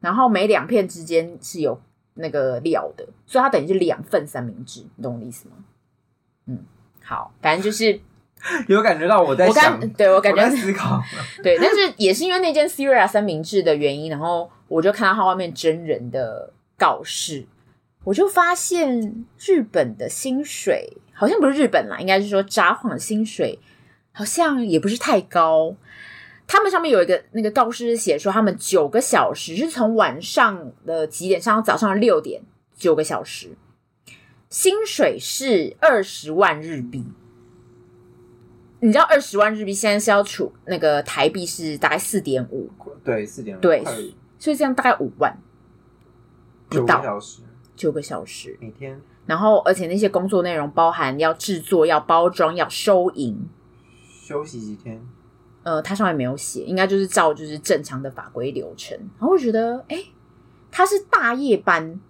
[0.00, 1.80] 然后每两片之间是有
[2.14, 5.54] 那个料的，所以它等于是两份三明治，你懂我的意思吗？
[6.46, 6.58] 嗯，
[7.04, 8.00] 好，反正就是
[8.66, 11.00] 有感觉到我在想，我对我感觉思考，
[11.40, 17.46] 对，但是也是因为那间 Siri 三明治的原因，然后我就看到它外面真人的告示，
[18.02, 23.60] 我就发现日本的薪水好像不是日本啦，应该是说札幌的薪水
[24.10, 25.76] 好像也不是太高。
[26.48, 32.42] 他们上面有一个那个告示写说，他们九个小时是从晚上的几点上到早上的六点，
[32.74, 33.56] 九个小时，
[34.50, 37.04] 薪水是二十万日币。
[38.80, 42.68] 你知道二十万日币现在是要处那个台币是大概四点五，
[43.04, 43.84] 对，四点五，对，
[44.40, 45.38] 所以这样大概五万，
[46.68, 47.00] 不到。
[47.00, 47.42] 小时，
[47.74, 53.38] 九个小时每天，然后而且那些工作内容包含要制作、要包装、要收银，
[54.08, 55.00] 休息几天。
[55.64, 58.98] 呃，他上面没有写，应该就是照就是正常的法规流程。
[59.18, 60.06] 然后我觉得，哎、欸，
[60.72, 62.00] 他是大夜班，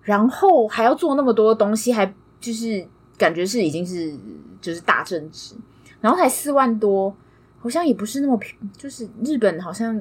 [0.00, 2.86] 然后还要做那么多东西，还就是
[3.18, 4.16] 感觉是已经是
[4.62, 5.54] 就是大正职，
[6.00, 7.14] 然后才四万多，
[7.58, 10.00] 好像也不是那么平，就是日本好像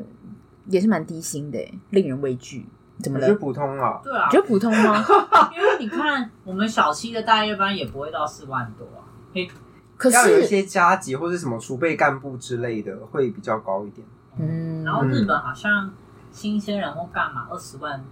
[0.68, 2.66] 也是蛮低薪的，令人畏惧。
[3.02, 3.26] 怎么了？
[3.26, 5.04] 我觉得普通啊，对啊，觉得普通吗？
[5.56, 9.04] 因为你看，我们小七的大夜班也不会到四万多啊。
[9.34, 9.50] 嘿。
[9.98, 14.06] 可是要有一些加急或者什么储备干部之类的，会比较高一点。
[14.40, 15.92] 嗯，然后日本好像
[16.32, 18.04] 新鲜人或干嘛二十万，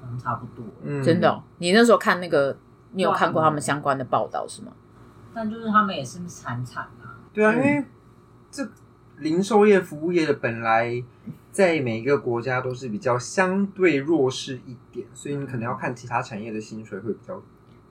[0.00, 0.64] 可能差不多。
[0.84, 1.42] 嗯，真的哦？
[1.58, 2.56] 你那时候看那个，
[2.92, 4.70] 你有看过他们相关的报道是吗？
[5.34, 7.18] 但就是他们也是惨惨啊。
[7.32, 7.84] 对啊，因为
[8.50, 8.64] 这
[9.22, 11.02] 零售业、服务业的本来
[11.50, 17.42] 在每一个国家都是比较相对弱势一点，所以你可能要看其他产业的薪水会比较。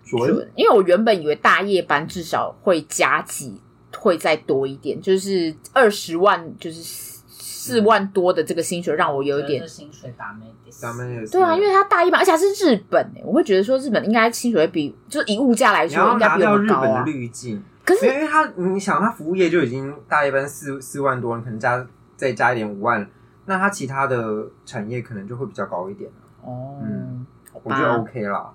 [0.04, 3.62] 准，因为我原本以为大夜班至少会加几，
[3.96, 6.82] 会再多一点，就是二十万，就是
[7.28, 10.48] 四万多的这个薪水，让我有一点薪水打没
[10.82, 16.58] 打没对啊，因为他大夜班，而且还是日本诶，我会觉得说日本应该薪水会比，就是以物价来说，应该比较高啊。
[16.64, 23.08] 日本的滤镜，可是因为他，你想他服务业就已经大一般四四万多，你可能加再加一点五万，
[23.46, 26.10] 那他其他的产业可能就会比较高一点
[26.44, 27.26] 哦，嗯，
[27.64, 28.52] 我觉得 OK 啦。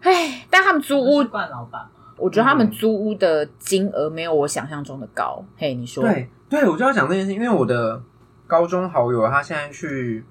[0.00, 5.44] 哎，但他们租屋，惯老板，我觉得他们租屋的金额没有我想象中的高。
[5.56, 6.02] 嘿，你说？
[6.02, 8.02] 对，对，我就要讲这件事，因为我的
[8.46, 10.24] 高中好友，他现在去，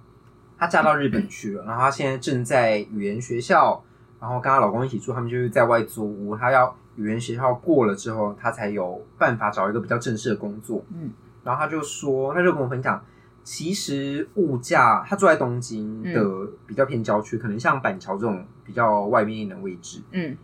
[0.58, 3.84] 他嫁到日本去了，然后他现在正在语言学校，
[4.19, 10.84] 然后跟她老公一起住，他们就是在外租屋，她要语语言学校过了之后，她才有办法找一个比较正式的工作。
[10.93, 11.12] 嗯，
[11.43, 13.01] 然后她就说，她就跟我分享，
[13.43, 16.21] 其实物价，她住在东京的
[16.67, 20.01] 比较偏郊区，嗯、可能像板桥这种比较外面一点的位置。
[20.12, 20.38] 嗯。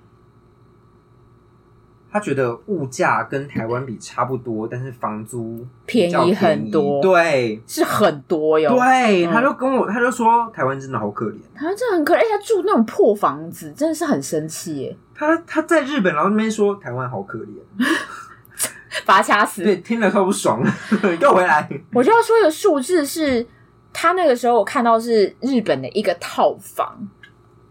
[2.15, 8.69] 他觉得物价跟台湾比差不多，但是房租便宜，很多，对，是很多哟。
[8.69, 14.97] 对，嗯、他就跟我，他就说台湾真的好可怜，台湾真的很可怜，而且他住那种破房子，真的是很生气耶。
[15.13, 17.59] 他他在日本，然后那边说台湾好可怜，
[19.05, 19.65] 把他掐死。
[19.65, 20.63] 对，听了超不爽，
[21.19, 21.69] 给我回来。
[21.91, 23.45] 我就要说一个数字，是
[23.91, 26.97] 他那个时候我看到是日本的一个套房。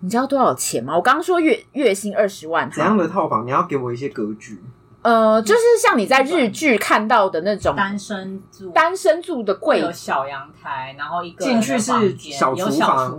[0.04, 0.94] 你知道多少钱吗？
[0.94, 3.46] 我刚刚说月月薪二十万，怎样的套房？
[3.46, 4.62] 你要给我一些格局。
[5.00, 12.70] 呃，就是像你在日剧看到的那种单身住，单身住的贵，有小阳台，然后一个进去是小厨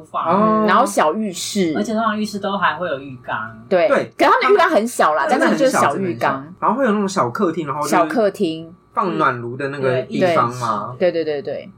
[0.04, 3.60] 房，然后小浴室，而且通常浴室都还会有浴缸。
[3.68, 10.96] 对对，可他们浴缸很小啦，但是就是小浴缸，然后会有那种小客厅，然后小客厅放暖炉的那个地方吗？
[11.00, 11.72] 对对对对，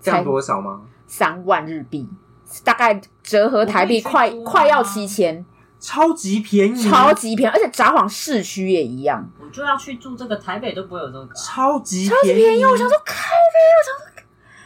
[0.00, 0.80] 这样多少吗？
[1.06, 2.08] 三万日币。
[2.64, 5.44] 大概折合台币快快要七千，
[5.78, 9.28] 超级便宜，超级便宜，而且札幌市区也一样。
[9.40, 12.64] 我就要去住这个，台北都不会有这个，超级超级便宜。
[12.64, 14.06] 我想说开飞，我想说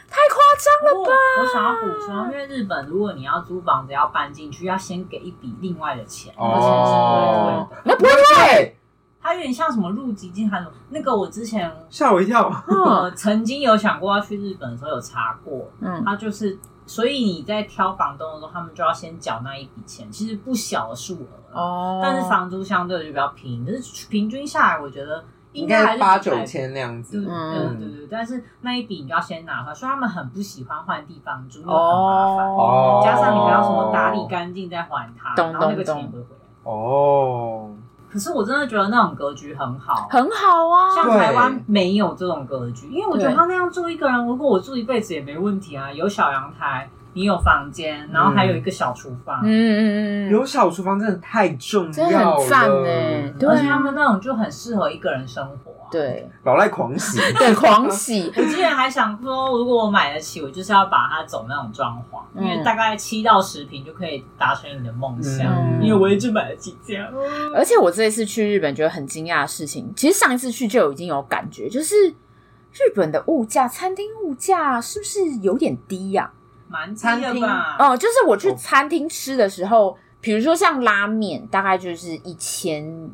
[0.09, 1.11] 太夸张了吧？
[1.41, 7.67] 我想要补充，因为日本如果你要租房子要搬进去，要先给一笔另外的钱，而且是不会退的。
[7.83, 8.77] 那不会退，
[9.21, 11.15] 它有点像什么入籍金还是那个？
[11.15, 12.49] 我之前吓我一跳。
[12.67, 16.57] 我 曾经有想过要去日本的时候有查过，嗯，它就是。
[16.85, 21.99] 所以你在挑房东的时候，他们就要先缴那一笔钱，其实不小的数额哦。
[22.03, 27.25] 但是房租相对就比较便宜，可是平均下来，我觉得应该还是八九千那样子。
[27.27, 28.07] 嗯，对对对。
[28.09, 32.47] 但是那一笔你就要先拿出来，所以他们很不喜欢换地方租，又很麻烦。
[32.47, 33.01] 哦。
[33.03, 36.45] 加上你还要什么打理干净再还他，然后那个钱也不会回来。
[36.63, 37.71] 哦。
[38.15, 40.95] 可是我真的觉得那种格局很好，很好啊。
[40.95, 45.91] 像台湾没有这种格局，因为我觉得他那样住一个人，如果我住一辈子也没问题啊。
[45.91, 49.41] 有小阳台，你有房间，然后还有一个小厨房。
[49.43, 53.33] 嗯嗯嗯，有小厨房真的太重要了，真的很赞哎。
[53.47, 55.71] 而且他们那种就很适合一个人生活。
[55.91, 58.29] 对，老赖狂喜， 对狂喜。
[58.35, 65.45] 我之前还想说，如果我买得起，我就是要把它走那种装潢，因为大概七到十平就可以达成你的梦想。
[65.81, 67.07] 因为我一直买得起这样。
[67.55, 76.31] 而且我这一次去日本觉得很惊讶的事情，其实上一次去就已经有感觉，就是日本的物价，餐厅物价是不是有点低呀？
[76.67, 77.77] 蛮低的吧？
[77.79, 83.09] 哦，就是我去餐厅吃的时候，比如说像拉面，大概就是一千。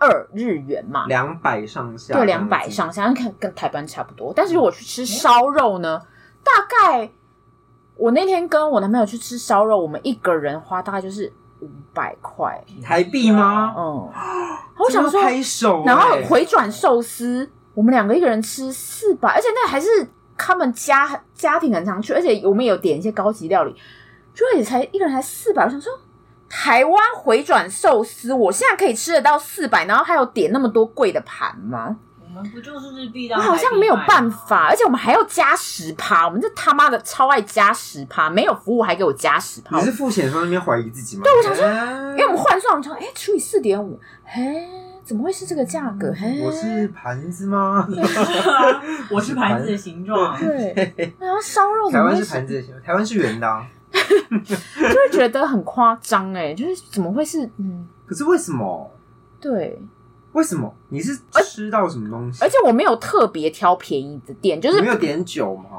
[0.00, 4.32] 二日元嘛，两百上下，对，两百上下，看跟台湾差不多。
[4.32, 6.00] 但是如果去吃烧肉呢，
[6.44, 7.10] 大概
[7.96, 13.74] 我那天跟我男朋友去吃烧肉，我们一个人花大概就是五百块台币吗？
[13.76, 14.08] 嗯，
[14.78, 19.88] 我想说拍手，然后回转寿司，我们两个一个人吃四百，而且那还是
[20.38, 23.74] 他们家家庭很常去，而且我们有点一些高级料理，
[24.32, 25.92] 就也才一个人才四百，我想说。
[26.50, 31.94] 台湾回转寿司，我现在可以吃得到四百，然后还有点那么多贵的盘吗？
[32.24, 33.36] 我们不就是日币的？
[33.36, 39.78] 我好像没有办法，而且我们还要加十趴，我们这他妈的超爱加十趴，没有服务还给我加十趴。
[39.78, 41.24] 你是付钱的时候那边怀疑自己吗？
[41.24, 41.66] 对，我想说，
[42.12, 44.66] 因为我们换算，我们说，哎，除以四点五，嘿，
[45.08, 46.12] 怎么会是这个价格？
[46.12, 47.88] 嘿，我是盘子吗？
[49.10, 50.36] 我是盘子的形状。
[50.38, 53.62] 对，然后烧肉台湾是盘子的形状，台湾是圆的。
[53.90, 57.88] 就会觉得很夸张哎，就是怎么会是嗯？
[58.04, 58.90] 可是为什么？
[59.40, 59.80] 对，
[60.32, 60.70] 为什么？
[60.90, 62.44] 你是吃到什么东西？
[62.44, 65.70] 而且我没有特别挑便宜的店，就是没有点酒吗？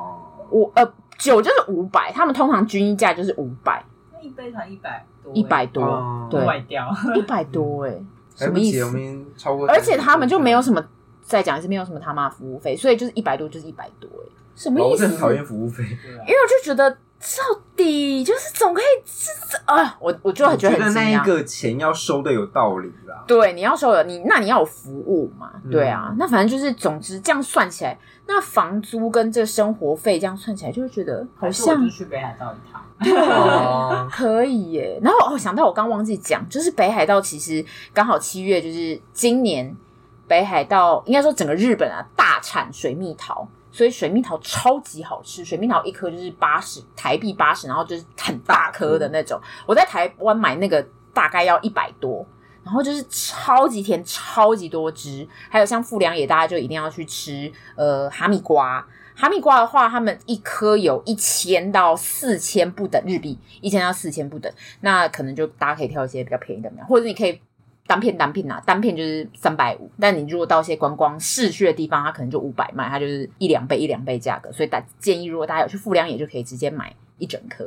[0.50, 0.84] 我呃，
[1.20, 6.42] 酒就是五百，他们通常均一价就是五百，那一杯才一百多，一百多，对，
[7.16, 7.96] 一百多哎，
[8.46, 8.92] 什么意思？
[9.38, 10.84] 超过，而且他们就没有什么，
[11.22, 14.90] 再讲一次，没有什么他妈服务费，所以就是一百多就是一百多哎，什么意思？
[14.90, 16.98] 我是很讨厌服务费，因为我就觉得。
[17.22, 19.30] 到底就是总可以是
[19.66, 23.26] 啊，我我就觉得很那一个钱要收的有道理啦。
[23.28, 25.52] 对，你要收的，你那你要有服务嘛？
[25.70, 35.00] 对啊，嗯、那反正就是，总之这样算起来，那房租跟这生活费这样算起来，就会觉得好像去北海道一趟，对，可以耶。
[35.02, 39.76] 然后哦，想到我刚忘记讲，就是北海道其实刚好七月，就是今年
[40.28, 43.48] 北海道应该说整个日本啊大产水蜜桃。
[43.72, 49.40] 所以水蜜桃超级好吃，水蜜桃一颗就是八十台币八十，然后就是很大颗的那种。
[49.68, 50.84] 我在台湾买那个
[51.14, 52.26] 大概要一百多，
[52.64, 55.26] 然后就是超级甜，超级多汁。
[55.50, 58.84] 还有像富良野，大家就一定要去吃呃哈密瓜。
[59.20, 64.50] 哈密瓜的话，他们一颗有一千到四千不等日币，一千到四千不等。
[64.80, 67.38] 那可能就大家可以挑一些比较便宜的苗，或者你可以
[67.86, 74.50] 单片单片啊，单片就是三百五，但你如果到一些观光市区的地方，它可能就五百卖，它就是一两倍一两倍价格。
[74.54, 77.66] 所以大建议，如果大家有去富良野，就可以直接买一整颗。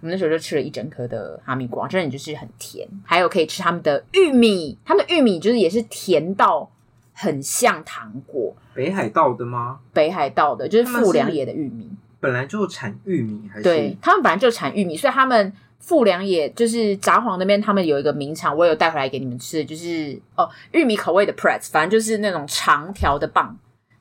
[0.00, 2.86] 我们那时候就吃了一整颗的哈密瓜，真的就是很甜。
[3.04, 6.70] 还有可以吃他们的玉米，他们的玉米就是也是甜到
[7.14, 8.54] 很像糖果。
[8.74, 9.78] 北海道的吗？
[9.94, 11.90] 北海道的，就是富良野的玉米。
[12.20, 15.52] 本来就产玉米，还是对他们本来就产玉米，所以他们。
[15.80, 23.54] 富良野就是札幌那边，他们有一个名产，我有带回来给你们吃，就是哦玉米口味的 pretz，反正就是那种长条的棒。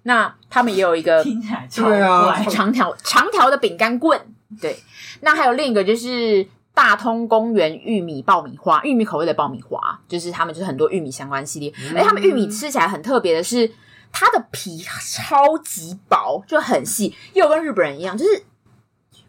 [0.03, 4.17] 那他们也有一个听起来对啊，长条长条的饼干棍。
[4.61, 4.77] 对，
[5.19, 11.71] 那还有另一个就是大通公园玉米爆米花，玉米口味的爆米花，就是他们就是很多玉米相关系列。
[11.93, 13.71] 而且他们玉米吃起来很特别的是，
[14.11, 18.43] 它的皮超级薄，就很细，又跟日本人一样，就是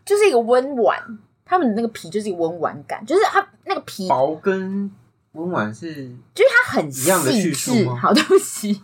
[0.04, 1.18] 就是一个温婉。
[1.46, 4.90] 他们的那个皮就是一个温婉感，就是它那个皮薄跟
[5.32, 5.92] 温婉是，
[6.34, 7.10] 就是它很细
[7.52, 7.86] 致。
[7.90, 8.80] 好，对不起，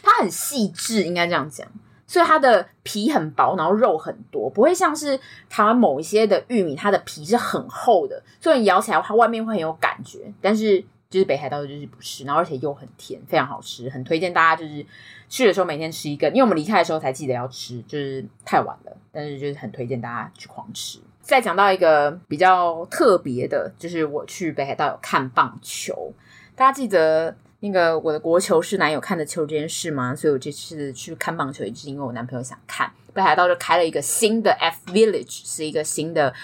[0.00, 1.66] 它很细致，应该这样讲。
[2.14, 5.18] 所以它的皮很薄，然后肉很多，不会像是
[5.50, 10.32] 台湾某一些的玉米，它的皮是很厚的，所以你咬起来它外面会很有感觉。
[10.40, 14.86] 但是就是北海道就是不是，然后而且又很甜，非常好吃，很推荐大家就是
[15.28, 16.30] 去的时候每天吃一根。
[16.30, 21.00] 因为我们离开的时候才记得要吃，就是太晚了，但是就是很推荐大家去狂吃。
[21.20, 26.12] 再讲到一个比较特别的，就是我去北海道有看棒球。
[26.54, 30.14] 大家记得那个我的国球是男友看的球这件事吗？
[30.14, 32.92] 所以我这次去看棒球也是因为我男朋友想看。
[33.14, 36.34] 北海道就开了一个新的 F Village，是一个新的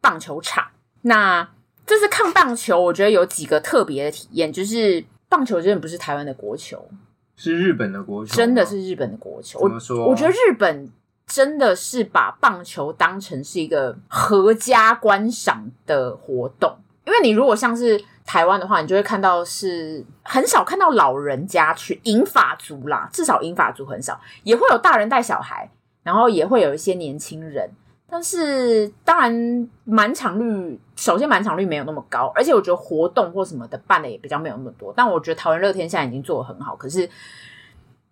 [0.00, 0.66] 棒球场。
[1.02, 1.48] 那
[1.86, 6.88] 这次看棒球，我觉得有几个特别的体验，就是棒球真的不是台湾的国球，
[7.36, 9.60] 是日本的国球，真的是日本的国球。
[9.60, 10.00] 怎么说？
[10.00, 10.90] 我，我觉得日本。
[11.28, 25.70] 真的是把棒球当成是一个合家观赏的活动，因为你如果像是台湾的话，你就会看到是很少看到老人家去，银发族啦，至少银发族很少，也会有大人带小孩，
[26.02, 27.70] 然后也会有一些年轻人，
[28.10, 37.08] 但是当然满场率，首先满场率没有那么高，而且我觉得活动或什么的办的也比较没有那么多，但我觉得桃园乐天现在已经做得很好，可是。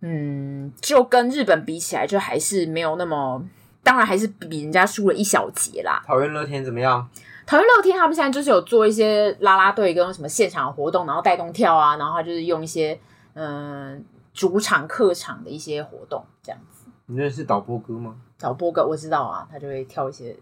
[0.07, 3.43] 嗯，就跟日本比起来，就还是没有那么，
[3.83, 6.03] 当然还是比人家输了一小截啦。
[6.07, 7.09] 桃园乐天怎么样？
[7.47, 12.99] 桃园乐天他们现在就是有做一些啦啦队跟什么现场活动，然后带动跳啊，然后他就是用一些
[13.35, 14.01] 嗯、呃、
[14.33, 16.89] 主场客场的一些活动这样子。
[17.07, 18.17] 你认识导播哥吗？
[18.39, 20.37] 导播哥我知道啊，他就会跳一些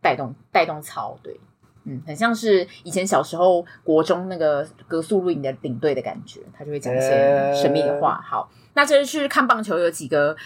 [0.00, 1.38] 带动带动操，对，
[1.84, 8.14] 嗯，很像是以前小时候国中那个格数露营的领队的感觉，他就会讲一些神秘的话。
[8.14, 8.50] 欸、好。
[8.78, 10.36] 那这次看棒球有几个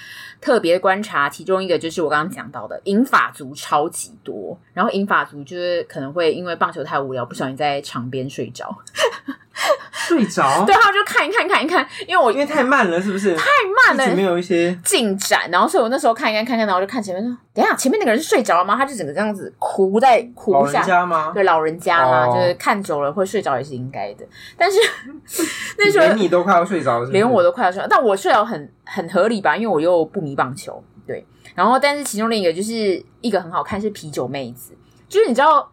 [0.41, 8.75] 特别观察，其中一个就是我刚刚讲到的英法族超级多，然后英法族就是可能会因为棒球太无聊，不小心在场边睡着。
[9.93, 13.35] 睡着， 对，他就看一看，看一看，因为我因为太慢了，是不是？
[13.37, 13.45] 太
[13.95, 15.49] 慢了，没有一些进展。
[15.51, 20.73] 然后，所以我那时候看一看，看看，然后我就看前面说：“等一下，前面那个人是睡着了吗？”他就整个这样子哭在哭下。
[20.73, 21.31] 老人家吗？
[21.35, 24.27] 对，老人家嘛，哦、就是看久了会睡着也是应该的。
[24.57, 24.79] 但是
[25.79, 29.57] 那时候连你都快要睡着了是是，连我都快要睡着，但我睡着很很合理吧？
[29.57, 31.25] 因为我又不迷棒球，对。
[31.55, 34.75] 然后，但是其中另一个就是一个很好看是啤酒妹子，
[35.09, 35.71] 就是你知道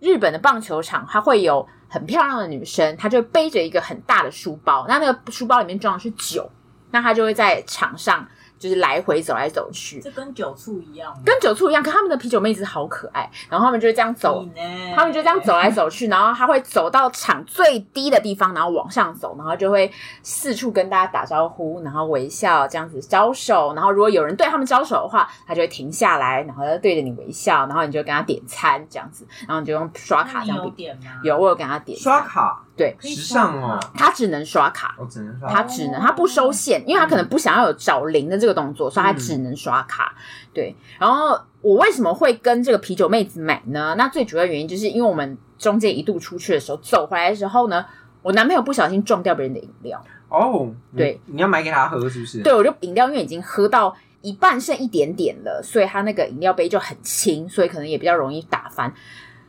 [0.00, 1.66] 日本的棒球场，它会有。
[1.92, 6.50] 很漂亮的女生，她就背着一个很大的书包，那那个书包里面装的是酒，
[6.90, 8.26] 那她就会在场上。
[8.62, 11.82] 就是来回走来走去，这跟酒醋一样，跟酒醋一样。
[11.82, 14.46] 可他们的啤酒妹子好可爱，然后他们就这样走，
[14.94, 19.90] 他们就这样走来走去，然后他会走到场最低的地方，然后往上走，然后就会
[20.22, 23.74] 四处跟大家打招呼，然后微笑这样子招手。
[23.74, 30.58] 然后如果有人对他们招手的话，他就会停下来，然后对着你微笑，然后你就跟他点餐这样子，然后你就用刷卡这样。
[30.58, 31.20] 有点吗？
[31.24, 32.62] 有，我有跟他点刷卡。
[32.82, 40.12] 对，时尚哦，他只能刷卡，哦，只能刷，他只能，他不收现，因为他可能不想要有找零的这个动作，所以他只能刷卡。
[40.52, 43.94] 对，然后我为什么会跟这个啤酒妹子买呢？
[43.96, 47.86] 那最主要原因就是因为我们中间一度出去的时候，走回来的时候呢，
[48.22, 50.04] 我男朋友不小心撞掉别人的饮料。
[50.28, 52.42] 哦，对，你要买给他喝是不是？
[52.42, 58.92] 对，我就饮料因为已经喝到一半剩一点点了，所以他那个饮料杯就很轻，所以可能也比较容易打翻。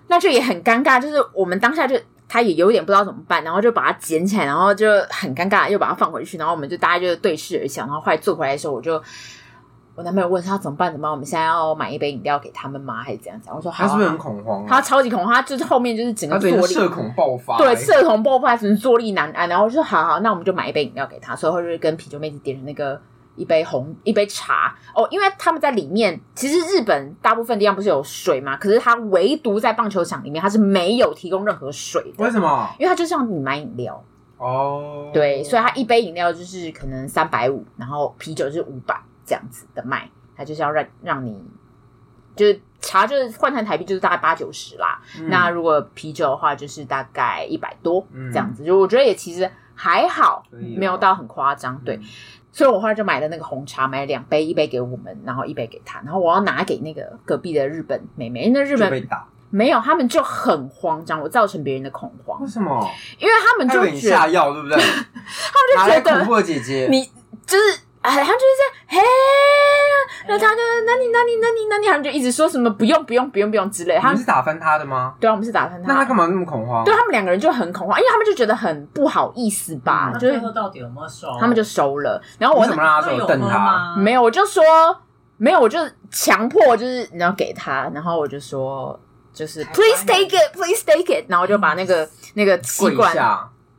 [0.07, 1.99] 那就也很尴尬，就是我们当下就。
[2.33, 7.83] 他也有点不知道怎么办，然后就把它捡起来，然后就很尴尬，又把它放回去，然后我们就大家就对视而笑。
[7.83, 8.99] 然后后来坐回来的时候，我就
[9.93, 10.91] 我男朋友问他怎么办？
[10.91, 11.11] 怎么办？
[11.11, 13.03] 我们现在要买一杯饮料给他们吗？
[13.03, 13.55] 还是怎样讲？
[13.55, 13.87] 我说好、啊。
[13.87, 14.65] 他是不是很恐慌、啊？
[14.67, 19.47] 他超级恐慌，他就是后面就是整个坐立社恐爆发，对，社恐爆发，只能坐立难安。
[19.47, 21.35] 然后我就说好好，那我们就买一杯饮料给他。
[21.35, 22.99] 所以后就跟啤酒妹子点了那个。
[23.35, 28.57] 一杯红，一杯茶哦，因为他们在里面，其实日本大部分地方不是有水吗？
[28.57, 32.23] 可是他唯独在棒球场里面，他是没有提供任何水的。
[32.23, 32.69] 为什么？
[32.79, 34.03] 因为他就是让你买饮料。
[34.37, 41.41] 哦，对，所以它一杯饮料就是可能三百五，然后啤酒是五百这样子的卖，它就是要让让你
[42.35, 51.95] 就是茶就是换成台币就是大概八九十啦，嗯、那如果啤酒的话就是大概一百多这样子，嗯、就我觉得也其实还好，没有到很夸张，对。
[51.97, 52.03] 嗯
[52.55, 62.39] 所以我后来就买了那个红茶，买了两杯，一杯给我们，然后一杯给他，然后我要拿给那个隔壁的日本妹妹，那日本被打没有，他们就很慌张，我造成别人的恐慌。
[62.39, 62.87] 为什么？
[63.17, 64.77] 因为他们就觉得下药，对不对？
[65.73, 67.03] 他们就觉得恐怖的姐姐，你
[67.47, 67.79] 就是。
[68.03, 69.05] 哎，他们就是这样，
[70.23, 73.97] 嘿，那他就那你那你那你那你，他们就一直说什么不用不用不用不用之类。
[73.99, 75.15] 他们是打翻他的吗？
[75.19, 75.87] 对啊，我们是打翻他。
[75.87, 76.83] 那他干嘛那么恐慌？
[76.83, 80.11] 对他们两个人就很恐慌，因为他们就觉得很不好意思吧。
[80.13, 81.27] 嗯、就是最后到底有没有收？
[81.39, 82.21] 他们就收了。
[82.37, 83.25] 然后我怎么让他收？
[83.27, 83.95] 瞪他？
[83.97, 84.63] 没有，我就说
[85.37, 85.79] 没有，我就
[86.11, 88.97] 强迫就是你要给他，然后我就说
[89.33, 93.15] 就是 please take it，please take it，然后我就把那个那个吸管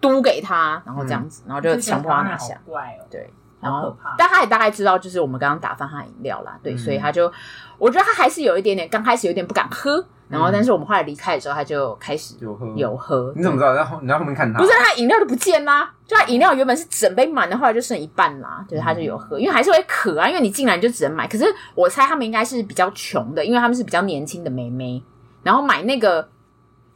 [0.00, 2.60] 嘟给他，然后这样子，然后就强迫他拿下。
[2.66, 3.32] 怪哦，对。
[3.64, 7.32] 然后，但他也大概知道，就是我们刚刚打翻他的饮料啦，对，嗯、所以他就，
[7.78, 13.32] 我觉得他还是有一点点，刚开始有点不敢喝，然后，但是我们后来离开的时候，他就开始有喝，有喝。
[13.34, 13.72] 你怎么知道？
[13.72, 14.58] 然后你在后面看他？
[14.58, 21.26] 不是，他饮料就不见啦，就他饮料原本是整杯满的，后来就剩一半啦，就是他就有喝，因为还是会渴啊，因为你进来就只能买。
[21.26, 21.44] 可是
[21.74, 25.02] 我猜他们应该是比较穷的，因为他们是比较年轻的妹妹，
[25.42, 26.28] 然后买那个，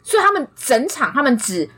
[0.03, 1.69] 所以他们整场他们只。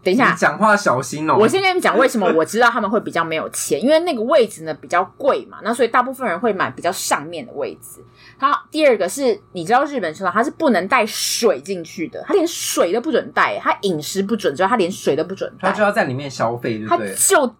[0.00, 1.36] 等一下，讲话小心哦！
[1.36, 8.00] 我先跟你们讲为什么我知道他们会比较没有钱，因为那个位置呢比较贵嘛，那所以大部分人会买比较上面的位置。
[8.38, 17.14] 他第二个是，你知道日本车上他是不能带水进去的，它连水都不准带，它饮食不准之后，他连水都不准带，他就要在里面消费，对不对？
[17.16, 17.54] 就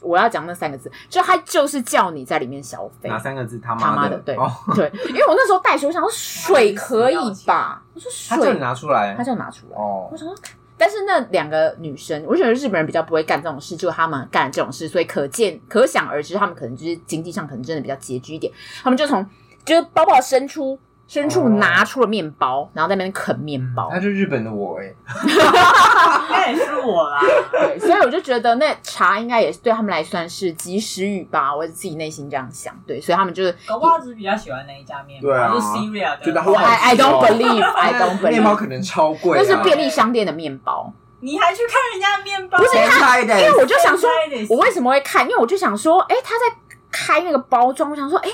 [0.00, 3.08] 我要讲那三个字，就他就是叫你在里面消费。
[3.08, 3.58] 哪三个字？
[3.58, 7.82] 他妈妈的，对、哦、对，因为我那时候带水，我想说水可以吧？
[7.94, 10.36] 我说水，他叫你拿出来，他就拿出来哦，我想说。
[10.76, 18.52] 但是那两个女生，我觉得日本人比较不会干这种事，就他们干这种事，所以可见可想而知，他们可能就是经济上可能真的比较拮据一点。
[18.82, 19.24] 他们就从
[19.64, 23.88] 就是包包伸出深处拿出了面包，哦、然后在那边啃面包。
[23.90, 24.92] 他是日本的我哎，
[26.30, 27.20] 那也是我啦。
[27.52, 32.74] 对，所以我就觉得那茶应该也是对他们来算是及时雨吧，我自己内心这样想。
[32.86, 36.24] 对，所以他们就是搞不好只是比较喜欢那一家面包，对啊，就是 Syria 的。
[36.24, 36.66] 觉得好好吃哦。
[36.66, 38.30] I I don't don't believe。
[38.30, 40.92] 面包可能超贵，啊，那是便利商店的面包。
[41.20, 42.58] 你还去看人家的面包？
[42.58, 44.08] 不是他，因为我就想说，
[44.48, 45.22] 我为什么会看？
[45.24, 46.56] 因为我就想说，哎，他在
[46.90, 48.30] 开那个包装，我想说，哎。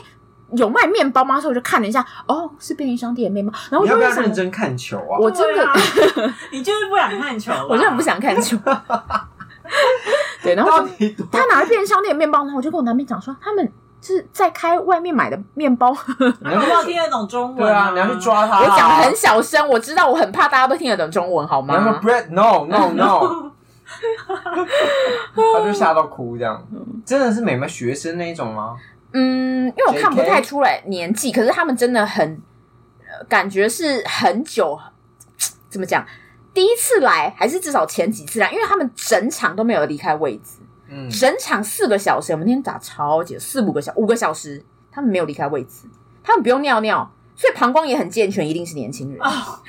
[0.52, 1.40] 有卖面包吗？
[1.40, 3.52] 所以我就看了一下，哦，是便利商店的面包。
[3.70, 5.18] 然后我就你要不要认真看球啊？
[5.18, 5.74] 我真的，啊、
[6.52, 8.56] 你就是不想看球， 我真的不想看球。
[10.42, 10.84] 对，然后
[11.30, 15.94] 他拿了便利商店的面包，然后我就跟我男朋友讲说，他们是在开外面买的面包。
[16.40, 17.58] 你要不要听得懂中文？
[17.58, 18.58] 对啊，你要去抓他。
[18.60, 21.74] 我讲很小声，我知道我很怕大家都听得懂中文，好吗？
[21.74, 23.52] 然后 bread no no no，
[25.54, 26.60] 他就吓到哭，这样
[27.04, 28.76] 真的是美美学生那一种吗？
[29.12, 32.40] 嗯，因为我看不太出来年纪，可是他们真的很，
[33.28, 34.78] 感觉是很久，
[35.68, 36.06] 怎么讲？
[36.52, 40.58] 第一次来还是至少前几次来，因为他们整场都没有离开位置，
[40.88, 45.86] 嗯，整场四个小时，我们那天打超级四五个小五个小时，他们没有离开位置，
[46.24, 49.20] 他们不用尿尿，所以膀胱也很健全，一定是年轻人。
[49.20, 49.60] 哦，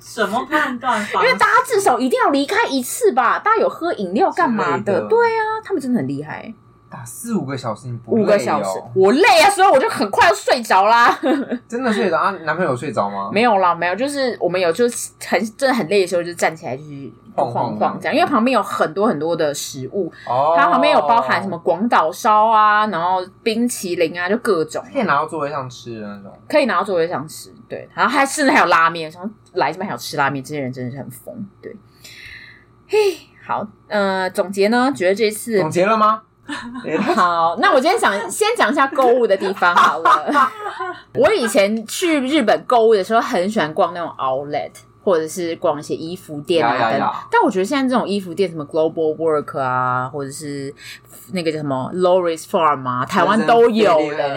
[0.00, 1.22] 什么判断法？
[1.24, 3.38] 因为大家至少一定要离开一次吧？
[3.38, 5.02] 大家有喝饮料干嘛的？
[5.02, 6.52] 的对啊，他们真的很厉害。
[6.92, 8.24] 打四五个小时，你不累哦？
[8.24, 11.18] 五个小时，我累啊，所以我就很快要睡着啦。
[11.66, 12.30] 真的睡着啊？
[12.44, 13.30] 男朋友睡着吗？
[13.32, 31.74] 没有啦，没有，就是我们有就是很真的很累的时候，就站起来去晃晃晃这样，因为旁边有很多很多的食物，哦，它旁边有包含什么广岛烧啊，然后冰淇淋啊，就各种可以拿到座位上吃的那种，可以拿到座位上吃，对，然后还甚至还有拉面，然后来这边还有吃拉面，这些人真的是很疯，对。
[32.86, 32.98] 嘿，
[33.46, 34.92] 好，呃，总结呢？
[34.94, 36.24] 觉得这次总结了吗？
[37.14, 40.50] 好，那我今天讲 先讲一下购物的地方好了。
[41.14, 44.70] 我以前去日本购物的时候，很喜欢逛那种 outlet，
[45.04, 47.10] 或者是逛一些衣服店啊等等。
[47.30, 50.74] 但我觉得现在这种衣服店，什么 Global Work 啊，或者是
[51.32, 54.34] 那个叫什么 Lowry's Farm 啊，台湾都有了。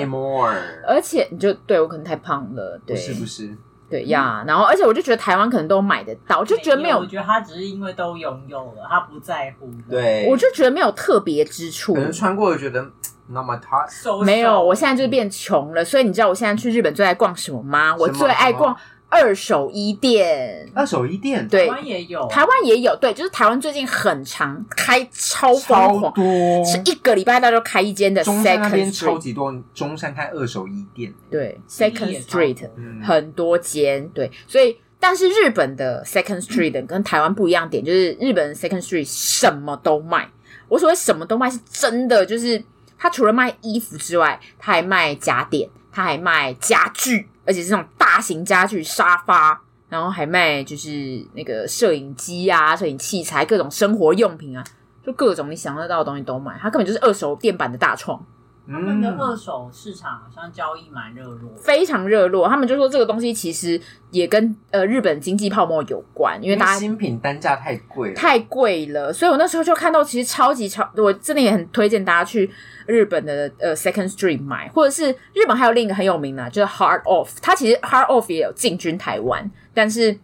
[0.87, 3.55] 而且你就对我可能太胖了，对，不是不是。
[3.89, 6.97] 对呀，然后而且我就觉得台湾可能都买得到，我就觉得没有。
[6.97, 9.69] 我觉得他只是因为都拥有了，他不在乎。
[9.89, 11.93] 对，我就觉得没有特别之处。
[11.93, 12.81] 可能穿过，觉得
[13.27, 14.23] not my type。
[14.23, 17.95] 没有，我现在就是变穷了，所以你知道我现在去日本最爱逛什么吗？
[17.97, 18.75] 我最爱逛。
[19.09, 26.23] 二手衣店，二手衣店，对，台湾也有，台湾也有，对，就是台湾最近很常开超疯狂，多。
[26.65, 28.23] 是一个礼拜大概就开一间的。
[28.23, 32.69] 中山那边超级多，中山开二手衣店，对，Second Street
[33.03, 34.77] 很多间，对，所以。
[34.97, 40.27] 但是日本的 Second Street 跟台湾不一样点，就是日本的 Second Street 什么都卖。
[40.67, 42.63] 我所谓什么都卖，是真的，就是
[42.97, 54.63] 他除了卖衣服之外，他还卖家电，他还卖家具，而且是那种大型家具、沙发，然后还卖就是那个摄影机啊、摄影器材、各种生活用品啊，
[55.05, 56.57] 就各种你想得到的东西都买。
[56.59, 58.25] 它根本就是二手店版的大创。
[58.67, 62.49] 他们的二手市场好像交易蛮热络，非常热络。
[62.49, 69.13] 他们就说这个东西其实也跟呃日本经济泡沫有关，因为大家新品单价太贵了，太贵了。
[69.13, 72.49] 所以我那时候就看到，其实超级超，我真的也很推荐大家去
[72.87, 77.29] 日本的呃 Second Street 买，或者是日本还有另一个很有名的，就是 Heart of。
[77.43, 80.17] 它其实 Heart of 也有进军台湾，但是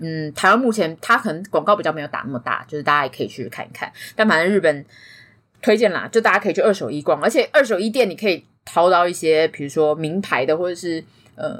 [0.00, 3.90] 嗯，台湾目前它可能广告比较没有打那么大，就是大家也可以去看一看。
[4.14, 4.84] 但反正日本。
[5.62, 11.02] 推荐啦，就大家可以去二手衣逛，而且二手衣店你可以淘到一些，比如说名牌的，或者是
[11.36, 11.56] 呃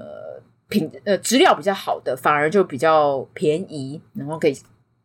[0.68, 4.56] 品呃质量比较好的，反而就比较便宜，然后可以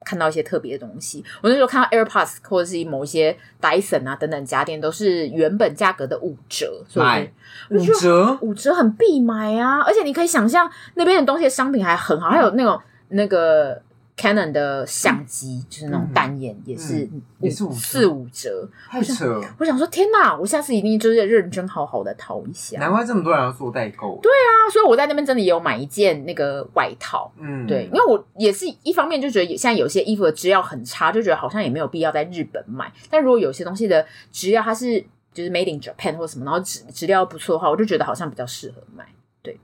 [0.04, 1.24] 看到一些特别的东西。
[1.44, 7.30] 我那时候看到 AirPods 或者是某一些 Dyson 啊等等家电，都是原本价格的五折，所以
[7.70, 9.82] 五折五折很必买啊！
[9.82, 13.80] 而且你可以想象那边的东西的商品还很好，还有那种那个。
[14.18, 19.56] Canon 的相机、嗯、就是那种单眼，也是、嗯、也是四五折，太扯了！
[19.60, 20.36] 我想说，天哪！
[20.36, 22.80] 我下次一定就是认真好好的淘一下。
[22.80, 24.20] 难怪这么多人要做代购。
[24.24, 27.32] 对啊，所以我在那边真的也有买一件那个外套。
[27.38, 32.92] 嗯，对，因为我也是一方面就觉得现在有些衣服的质量很差，就觉得好像也没有必要在日本买。
[33.12, 35.00] 但如果有些东西的质料它是
[35.32, 39.06] 就是 Made in Japan 或什么，然后质质料不错的话，我就觉得好像比较适合买。
[39.44, 39.60] 对。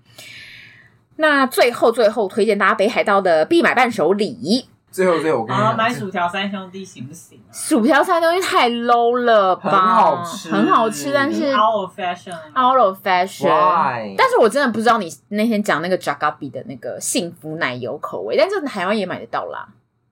[1.17, 4.67] 那最后最后推荐大家北海道的必买伴手礼。
[4.91, 7.49] 最后最后我跟你讲，买薯条三兄弟行不行啊？
[7.51, 9.71] 薯条三兄弟太 low 了吧？
[9.71, 14.15] 很好吃，很好吃，但是 out of fashion，out of fashion。
[14.15, 19.67] 但是我真的不知道你那天讲那个 Jagabi 的那个幸福奶油口味，但是台湾也买得到啦。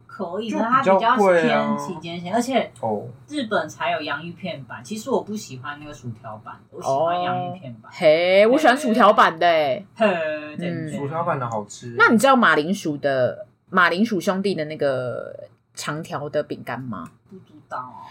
[0.07, 4.83] 可以，它比较偏期间限，而且哦，日本才有洋芋片版。
[4.83, 7.91] 其实我不喜欢那个薯条版，我喜欢洋芋片版。
[7.91, 9.47] 嘿，我喜欢薯条版的，
[9.95, 10.07] 嘿，
[10.59, 11.95] 嗯，薯条版的好吃。
[11.97, 13.47] 那你知道马铃薯的？
[13.73, 17.09] 马铃薯兄弟的那个长条的饼干吗？
[17.29, 18.03] 不知道啊。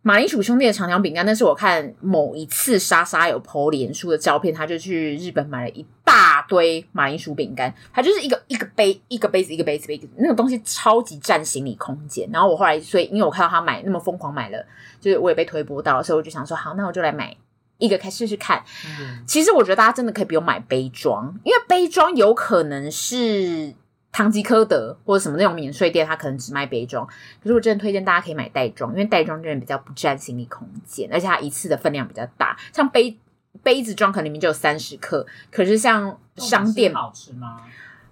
[0.00, 12.26] 马铃薯兄弟的长条饼干，那是我看某一次莎莎有 po 脸书的照片，他就去日本买了一大堆马铃薯饼干，它就是一个一个杯一个杯子一个杯子杯子，那个东西超级占行李空间。
[12.32, 14.64] 然后我后来，所以因为我看到他买那么疯狂买了，
[14.98, 17.36] 就是我也被推波到，所以我就想说，好，那我就来买
[17.78, 18.62] 一个，开试试看。
[19.00, 23.74] 嗯，其实我觉得大家真的可以不用买杯装，因为杯装有可能是。
[24.12, 27.06] 唐吉诃德或者什么那种免税店，它可能只卖杯装。
[27.06, 32.56] 可是我真的推荐大家可以买袋装，因为袋装真的比较不占行李空间，而且它一次的分量比较大。
[32.72, 33.18] 像杯
[33.62, 37.60] 杯子装可能里面就有三十克，可是像商店好吃吗？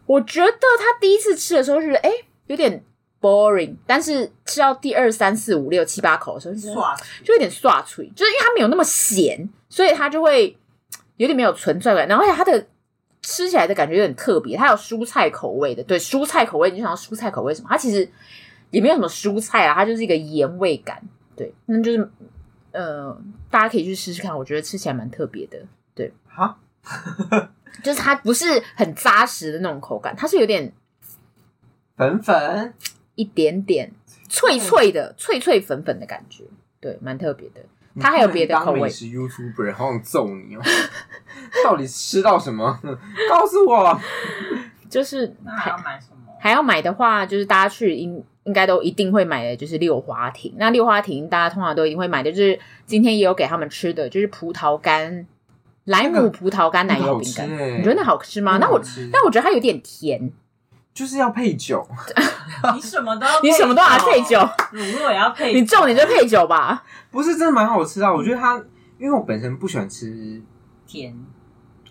[0.04, 2.10] 我觉得他第一次吃的时候是哎
[2.48, 2.84] 有点
[3.25, 6.61] boring，但是吃到第二三四五六七八口的时候就
[7.25, 10.57] 就有点刷脆，就是因为它没有那么咸，所以它就会
[11.16, 12.07] 有点没有存在感。
[12.07, 12.66] 然后而且它的。
[13.27, 17.68] 吃起来的感觉有点特别，它有蔬菜口味的，对，蔬菜口味，你就想到蔬菜口味什么？
[17.70, 18.07] 它其实
[18.68, 21.03] 也没有什么蔬菜啊，它就是一个盐味感，
[21.35, 22.11] 对，那就是
[22.72, 23.18] 呃，
[23.51, 25.59] 大家可以去试试看，我觉得吃起来蛮特别的，
[25.95, 26.59] 对，哈，
[27.83, 30.70] 就是它不是很扎实的那种口感，它是有点
[31.97, 32.75] 粉粉，
[33.14, 33.92] 一点点
[34.28, 36.44] 脆脆的，脆脆粉粉的感觉，
[36.80, 37.60] 对，蛮特别的。
[38.00, 38.80] 它还有别的口味。
[38.80, 40.60] 美食 YouTuber 好想揍你哦！
[41.64, 42.80] 到底吃到什么？
[43.30, 44.00] 告诉我。
[44.90, 46.32] 就是还要买什么？
[46.40, 50.52] 还要买的话，就是大家去应应该都一定会买的，就是六花亭。
[50.56, 55.24] 那六花亭大家通常都一定会买的，就是今天也有给他们吃的，就是葡萄干
[55.84, 57.48] 莱姆葡萄干奶油饼干。
[57.78, 58.58] 你觉得那好吃吗？
[58.60, 58.80] 那我
[59.12, 60.32] 但我觉得它有点甜。
[60.95, 61.84] 就是要配酒，
[62.74, 64.38] 你什么都要，你什么都要配酒，
[64.70, 66.84] 乳酪也要配，你重点就配酒吧。
[67.11, 68.57] 不是真的蛮好吃啊，我觉得它，
[68.97, 70.40] 因为我本身不喜欢吃
[70.86, 71.12] 甜，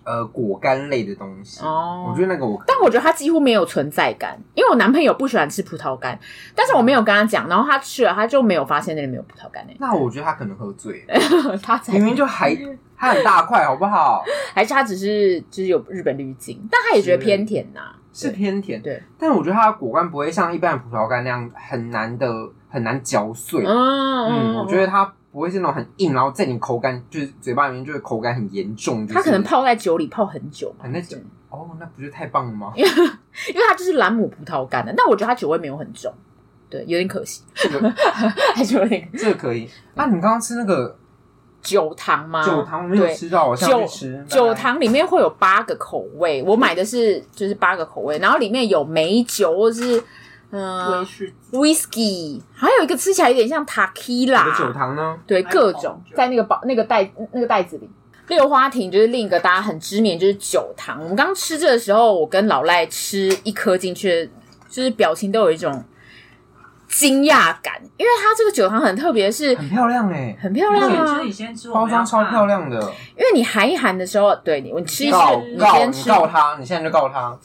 [0.06, 1.62] 呃，果干类的东西。
[1.66, 6.18] 哦，我觉得那个我，但我觉得它几乎没有存在感，因为我男朋友不喜欢吃葡萄干，
[6.56, 9.76] 但是我没有跟他讲，然后他吃了，他就没有发现那里没有葡萄干诶。
[9.80, 12.58] 那我觉得他可能喝醉了， 他才明明就还
[13.04, 14.24] 他很大块，好不好？
[14.56, 17.82] 还是它只是就是有日本滤镜，但它也觉得偏甜呐。
[18.14, 22.32] 是偏甜，对，但是我觉得它的果干不会像一般的葡萄干那样很难的
[22.70, 23.66] 很难嚼碎。
[23.66, 23.74] 嗯
[24.30, 29.08] 嗯，我觉得它不会是那种很硬，然后在你口干就是嘴巴里面就是口感很严重。
[29.08, 31.18] 它可能泡在酒里泡很久，很久。
[31.50, 32.72] 哦，那不是太棒了吗？
[32.78, 36.14] 因为因为它就是兰姆葡萄干的，但我觉得它酒味没有很重，
[36.70, 37.42] 对，有点可惜。
[37.56, 37.90] 这个
[38.54, 39.68] 还是有点，这个可以。
[39.96, 40.96] 那你刚刚吃那个
[41.64, 42.46] 酒堂吗？
[42.46, 44.26] 酒堂没有吃到，我想去吃。
[44.28, 50.04] 酒堂里面会有八个口味，我买的是就是八个口味，然后里面有美酒或是
[50.52, 51.04] 嗯
[51.52, 54.56] ，whisky，还有一个吃起来有点像 tequila。
[54.56, 55.18] 酒堂呢？
[55.26, 57.90] 对，各种在那个包那个袋那个袋子里。
[58.28, 61.02] 六花亭就是另一个大家很知名，就是酒堂。
[61.02, 64.30] 我们刚吃这的时候，我跟老赖吃一颗进去，
[64.70, 65.84] 就是表情都有一种
[66.94, 71.20] 惊讶感，因为它这个酒糖很特别，是很漂亮哎，很漂亮啊！
[71.24, 72.80] 你先吃，包装超漂亮的。
[73.18, 75.18] 因为你含一含的时候，对你，你吃一吃，
[75.56, 77.38] 你先吃，告他，你现在就告他。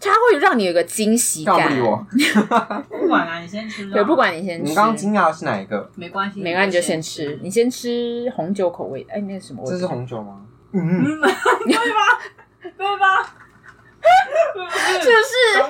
[0.00, 1.54] 它会让你有个惊喜感。
[1.54, 2.06] 告不理我，
[2.88, 3.88] 不管啊，你先吃。
[3.90, 4.68] 对，不管你先吃。
[4.70, 5.88] 你刚刚惊讶的是哪一个？
[5.94, 7.38] 没关系，没关系，你就先吃。
[7.40, 9.70] 你先吃红酒口味，哎，那是什么味？
[9.70, 10.40] 这是红酒吗？
[10.72, 11.28] 嗯， 对吧？
[12.62, 13.34] 对吧？
[15.00, 15.62] 就是，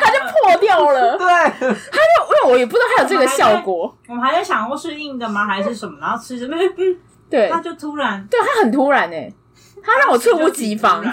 [0.00, 1.16] 它就破掉了。
[1.18, 3.94] 对，它就因为我也不知道它有这个效果。
[4.08, 5.98] 我们还在想过是硬的吗，还是什么？
[6.00, 6.56] 然后吃什么？
[7.28, 9.32] 对，它就突然，对，它很突然诶，
[9.82, 11.04] 它让我猝不及防。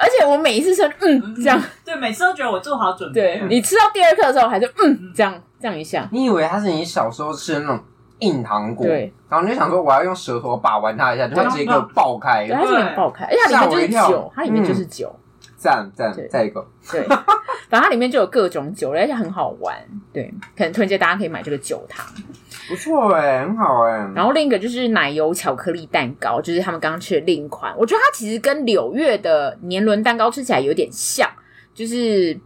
[0.00, 3.20] 而且我每一次说嗯这样，对，每次都觉得我做好准备。
[3.40, 6.08] 对，你吃到第二颗的时候还是嗯这样这样一下。
[6.12, 7.80] 你以为它是你小时候吃的那种
[8.20, 15.16] 硬糖果，对，然后你就想说我要用舌头把玩它一下，就会直接给我爆开，对，它是很爆开，而且它里面就是酒，它里面就是酒。
[15.58, 17.02] 赞赞，再一个， 对，
[17.68, 19.76] 反正它里面就有各种酒，而且很好玩。
[20.12, 22.06] 对，可能推荐大家可以买这个酒糖，
[22.68, 24.10] 不错哎，很好哎。
[24.14, 27.74] 然后另一个就是奶油巧克力蛋糕，就是他们刚刚吃的另一款。
[27.76, 31.28] 我觉得它其实跟柳月的年轮蛋糕吃起来有点像，
[31.74, 32.38] 就是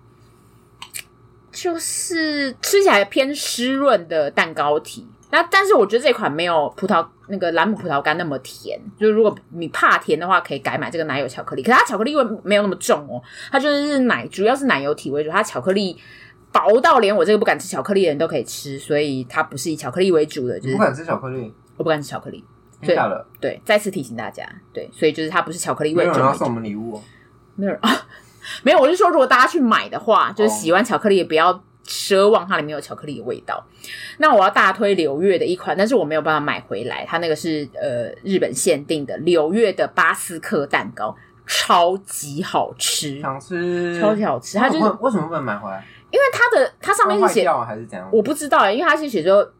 [1.52, 5.06] 就是吃起来偏湿润的蛋糕体。
[5.30, 11.62] 那但是我觉得这款没有葡萄那个蓝姆葡萄干那么甜，就是如果你怕甜的话，可以改买这个奶油巧克力。
[11.62, 15.30] 可是它巧克力味没有那么重哦，它就是奶，主要是奶油体为主。
[15.30, 15.96] 它巧克力
[16.50, 20.58] 薄到连我这个不敢吃巧克力的人都可以吃，所以它不是以巧克力为主的。
[20.58, 22.44] 就是不敢吃巧克力，我不敢吃巧克力。
[22.82, 23.26] 真的？
[23.40, 26.04] 对，再次提醒大家，对，所以就是它不是巧克力味。
[26.04, 27.02] 没有人要送我们礼物哦？
[27.54, 27.90] 没有人啊？
[28.64, 31.62] 没有，我是说如果大家去买的话，就是喜欢巧克力也不要。
[31.86, 33.64] 奢望它里面有巧克力的味道，
[34.18, 37.04] 那我要大推柳月的一款，但是我没有办法买回来。
[37.06, 41.14] 它那个是呃日本限定的柳月的巴斯克蛋糕，
[41.46, 44.58] 超级好吃，想吃，超级好吃。
[44.58, 45.84] 它就是为什么不能买回来？
[46.10, 48.08] 因为它的它上面是写还是怎样？
[48.12, 49.50] 我不知道，因为它是写说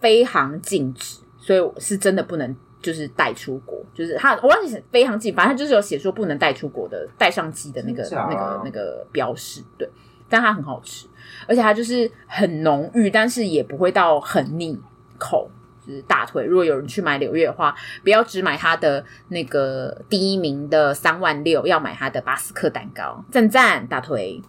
[0.00, 3.76] 非常禁止，所以是真的不能就是带出国。
[3.92, 9.60] 就是它我忘记是非常禁，反正它就是有写说不能带出国的，带上机的那个那个那个标识。
[9.76, 9.90] 对，
[10.28, 11.06] 但它很好吃。
[11.46, 14.78] 而且它就是很浓郁，但是也不会到很腻
[15.18, 15.48] 口，
[15.86, 16.44] 就是大腿。
[16.44, 24.42] 如果有人去买柳月的话，不要只买它的那个第一名的三万六，要买它的巴斯克蛋糕，赞赞大推。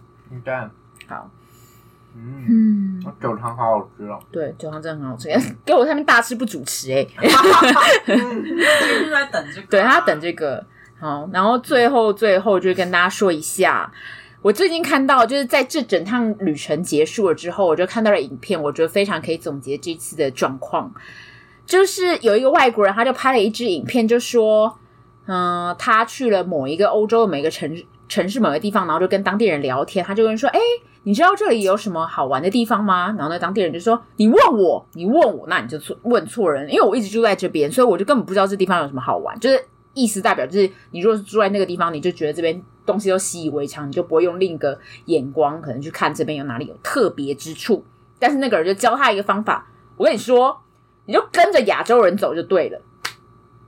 [0.44, 0.70] 赞，
[1.06, 1.30] 好，
[2.14, 4.18] 嗯嗯，酒堂好好吃哦。
[4.30, 5.28] 对，酒堂真的很好吃，
[5.64, 7.04] 给我上面大吃不主持哎。
[8.06, 10.64] 就在等这个，对，他等这个。
[10.98, 13.90] 好，然后最后最后就跟大家说一下。
[14.42, 20.90] 我最近看到，就是在这整趟旅程结束了之后，我就看到了影片，我觉得非常可以总结这次的状况。
[21.66, 24.74] 就是有一个外国人，他就拍了一支影片，就说，
[25.26, 27.70] 嗯、他去了某一个欧洲的每个城
[28.08, 30.58] 城市某个地方，然后就跟当地人聊天，他就跟人说，哎，
[31.02, 33.14] 你知道这里有什么好玩的地方吗？
[33.18, 39.62] 然后那当地人就说，你问我，你问我，那你就错问错人，因为我一直住在这边，所以我就根本不知道这地方有什么好玩，就是。
[39.92, 47.84] 意思代表就是，你如果是住在那个地方，你就觉得这边东西都习以为常，你就不会用另一个眼光可能去看这边有哪里有特别之处。
[48.18, 49.66] 但是那个人就教他一个方法，
[49.96, 50.60] 我跟你说，
[51.06, 52.80] 你就跟着亚洲人走就对了。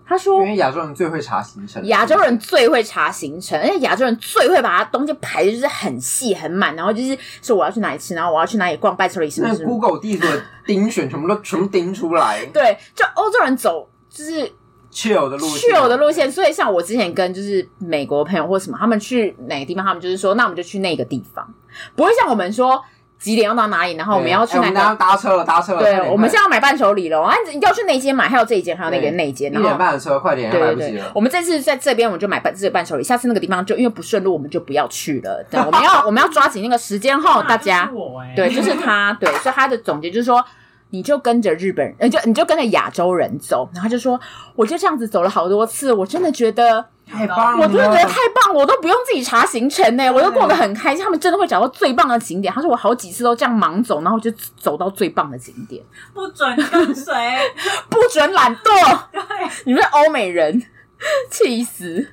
[0.04, 9.68] 他说，因为亚洲人最会查行程，亚洲人最会查行程，而且亚洲人最会把他东西排的就是很细很满，然后就是说我要去哪里吃，然后我要去哪里逛，拜托你什么什么。
[9.68, 12.44] Google 地图的丁选全部都全部盯出来。
[12.46, 14.52] 对，就欧洲人走就是。
[14.92, 21.52] 去有的路线，去有的路线，所以像我之前跟就是美国朋友或什么，他们去哪个地方，他们就是说，那我们就去那个地方，
[21.96, 22.80] 不会像我们说
[23.18, 24.80] 几点要到哪里，然后我们要去哪个。
[24.80, 25.80] 欸、搭车了，搭车了。
[25.80, 28.28] 对，我们现在要买伴手礼了，啊，你要去哪间买？
[28.28, 29.50] 还有这一间，还有那个那一间。
[29.50, 31.02] 一点半的车，快点，对对对。
[31.14, 33.02] 我们这次在这边，我们就买伴这个伴手礼。
[33.02, 35.42] 下次那个地方就因为不顺路，我们就不要去了。
[35.50, 37.90] 对，我们要我们要抓紧那个时间哈， 大家。
[38.36, 40.44] 对，就是他，对，所以他的总结就是说。
[40.92, 44.20] 你就跟着日本人，你就你就跟着亚洲人走，然后就说，
[44.54, 51.02] 我就这样子走了好多次，我真的觉得太棒了，我真的觉得太棒，我都不用自己查行程呢，我都过得很开心。
[51.02, 52.52] 他们真的会找到最棒的景点。
[52.52, 55.82] 他说我好几次都这样盲走，然后就走到最棒的景点。
[56.12, 57.14] 不准跟随，
[57.88, 58.62] 不准懒惰。
[59.10, 59.20] 对，
[59.64, 60.62] 你们是欧美人，
[61.30, 62.06] 气死。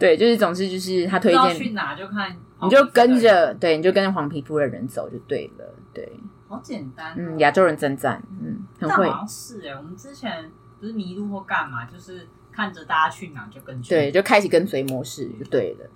[0.00, 5.64] 对，就是总之就是他推荐去哪就看，你就跟着，对，你就跟着黄皮肤的人走就对了，
[5.94, 6.10] 对。
[6.48, 9.08] 好简单，嗯，亚洲人真赞，嗯，很会。
[9.08, 13.90] 好像是哎，我们之前不是迷路或干嘛，就是看着大家去哪就跟去。
[13.90, 15.90] 对，就开启跟随模式就对了。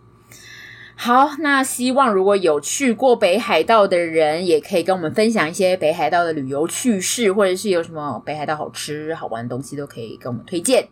[0.94, 10.86] 好，那希望如果有去过北海道的人，也可以跟我们分享一些北海道的旅游趣事，或者是有什么北海道好吃好玩的东西，都可以跟我们推荐。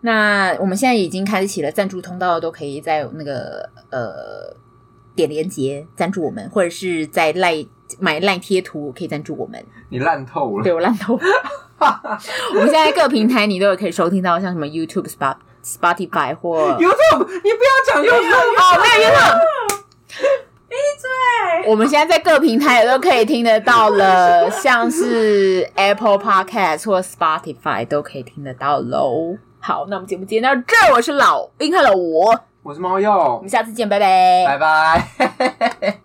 [0.00, 4.54] 那我们现在已经开启了赞助通道，都可以在那个呃
[5.14, 7.64] 点连结赞助我们，或者是在赖
[7.98, 9.64] 买烂贴图可以赞助我们。
[9.88, 11.22] 你烂透了，对我烂透了。
[12.54, 19.38] 我们现在各平台你都有可以收听到，像什么 YouTube、Spot、Spotify 或 YouTube，你不要讲 YouTube 哦，没有 YouTube。
[20.68, 21.70] 闭嘴！
[21.70, 29.38] 我们现在在各平台也都可以听得到了，像是 Apple Podcast 或 Spotify 都可以听得到喽。
[29.60, 36.00] 好，那我们节目今天到这儿，我是老英，还有我，我是猫鼬，我们下次见，拜拜，拜拜。